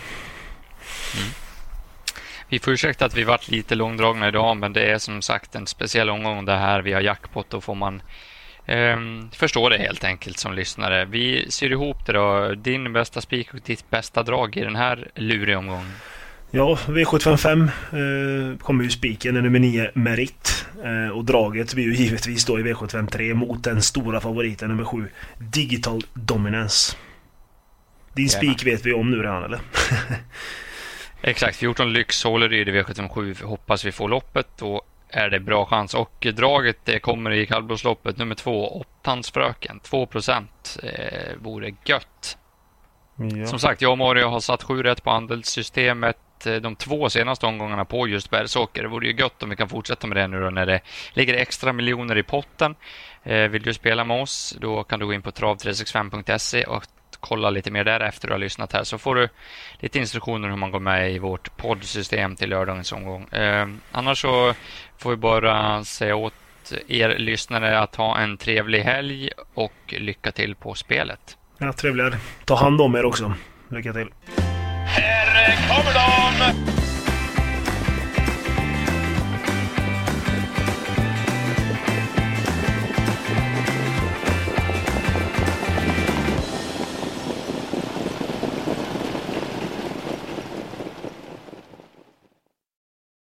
Mm. 1.16 1.45
Vi 2.48 2.58
får 2.58 2.72
ursäkta 2.72 3.04
att 3.04 3.16
vi 3.16 3.24
varit 3.24 3.48
lite 3.48 3.74
långdragna 3.74 4.28
idag, 4.28 4.56
men 4.56 4.72
det 4.72 4.90
är 4.90 4.98
som 4.98 5.22
sagt 5.22 5.54
en 5.54 5.66
speciell 5.66 6.10
omgång 6.10 6.44
det 6.44 6.56
här. 6.56 6.82
Vi 6.82 6.92
har 6.92 7.00
jackpot 7.00 7.54
och 7.54 7.64
får 7.64 7.74
man 7.74 8.02
eh, 8.66 8.96
förstå 9.32 9.68
det 9.68 9.78
helt 9.78 10.04
enkelt 10.04 10.38
som 10.38 10.54
lyssnare. 10.54 11.04
Vi 11.04 11.46
syr 11.48 11.70
ihop 11.70 12.06
det 12.06 12.12
då. 12.12 12.54
Din 12.54 12.92
bästa 12.92 13.20
spik 13.20 13.54
och 13.54 13.60
ditt 13.64 13.90
bästa 13.90 14.22
drag 14.22 14.56
i 14.56 14.60
den 14.60 14.76
här 14.76 15.08
luriga 15.14 15.58
omgången. 15.58 15.92
Ja, 16.50 16.78
V755 16.86 17.62
eh, 17.62 18.58
kommer 18.58 18.84
ju 18.84 18.90
spiken, 18.90 19.34
nummer 19.34 19.58
9 19.58 19.90
Merit. 19.94 20.66
Eh, 20.84 21.16
och 21.16 21.24
draget 21.24 21.74
blir 21.74 21.84
ju 21.84 21.94
givetvis 21.94 22.44
då 22.44 22.60
i 22.60 22.62
V753 22.62 23.34
mot 23.34 23.64
den 23.64 23.82
stora 23.82 24.20
favoriten 24.20 24.68
nummer 24.68 24.84
7 24.84 25.08
Digital 25.38 26.02
Dominance. 26.14 26.96
Din 28.12 28.28
spik 28.28 28.66
vet 28.66 28.86
vi 28.86 28.92
om 28.92 29.10
nu 29.10 29.22
redan 29.22 29.44
eller? 29.44 29.60
Exakt, 31.28 31.56
14 31.56 31.92
Lyx 31.92 32.24
håller 32.24 32.52
i 32.52 32.64
V757. 32.64 33.44
Hoppas 33.44 33.84
vi 33.84 33.92
får 33.92 34.08
loppet. 34.08 34.46
Då 34.58 34.82
är 35.08 35.30
det 35.30 35.40
bra 35.40 35.66
chans. 35.66 35.94
Och 35.94 36.26
draget 36.34 36.76
det 36.84 36.98
kommer 36.98 37.30
i 37.30 37.46
kallblodsloppet. 37.46 38.18
Nummer 38.18 38.34
två, 38.34 38.80
Åttansfröken. 38.80 39.80
2 39.80 40.06
procent 40.06 40.78
eh, 40.82 41.34
vore 41.38 41.72
gött. 41.84 42.38
Ja. 43.16 43.46
Som 43.46 43.58
sagt, 43.58 43.82
jag 43.82 43.92
och 43.92 43.98
Mario 43.98 44.26
har 44.26 44.40
satt 44.40 44.62
sju 44.62 44.82
rätt 44.82 45.04
på 45.04 45.10
andelssystemet 45.10 46.46
eh, 46.46 46.54
de 46.54 46.76
två 46.76 47.10
senaste 47.10 47.46
omgångarna 47.46 47.84
på 47.84 48.08
just 48.08 48.30
Bergsåker. 48.30 48.82
Det 48.82 48.88
vore 48.88 49.06
ju 49.06 49.16
gött 49.16 49.42
om 49.42 49.50
vi 49.50 49.56
kan 49.56 49.68
fortsätta 49.68 50.06
med 50.06 50.16
det 50.16 50.26
nu 50.26 50.40
då 50.40 50.50
när 50.50 50.66
det 50.66 50.80
ligger 51.12 51.34
extra 51.34 51.72
miljoner 51.72 52.18
i 52.18 52.22
potten. 52.22 52.74
Eh, 53.22 53.48
vill 53.48 53.62
du 53.62 53.74
spela 53.74 54.04
med 54.04 54.22
oss, 54.22 54.56
då 54.60 54.84
kan 54.84 55.00
du 55.00 55.06
gå 55.06 55.12
in 55.12 55.22
på 55.22 55.30
trav365.se 55.30 56.64
och 56.64 56.84
kolla 57.20 57.50
lite 57.50 57.70
mer 57.70 57.84
där 57.84 58.00
efter 58.00 58.28
du 58.28 58.34
har 58.34 58.38
lyssnat 58.38 58.72
här 58.72 58.84
så 58.84 58.98
får 58.98 59.14
du 59.14 59.28
lite 59.78 59.98
instruktioner 59.98 60.48
hur 60.48 60.56
man 60.56 60.70
går 60.70 60.80
med 60.80 61.12
i 61.12 61.18
vårt 61.18 61.56
poddsystem 61.56 62.36
till 62.36 62.50
lördagens 62.50 62.92
omgång. 62.92 63.28
Eh, 63.28 63.68
annars 63.92 64.20
så 64.20 64.54
får 64.98 65.10
vi 65.10 65.16
bara 65.16 65.84
säga 65.84 66.16
åt 66.16 66.34
er 66.88 67.18
lyssnare 67.18 67.78
att 67.78 67.96
ha 67.96 68.18
en 68.18 68.36
trevlig 68.36 68.80
helg 68.80 69.30
och 69.54 69.72
lycka 69.86 70.32
till 70.32 70.54
på 70.54 70.74
spelet. 70.74 71.36
Ja, 71.58 71.72
trevligare. 71.72 72.16
Ta 72.44 72.54
hand 72.54 72.80
om 72.80 72.94
er 72.94 73.04
också. 73.04 73.32
Lycka 73.68 73.92
till. 73.92 74.08
Här 74.86 75.68
kommer 75.68 75.94
de! 75.94 76.75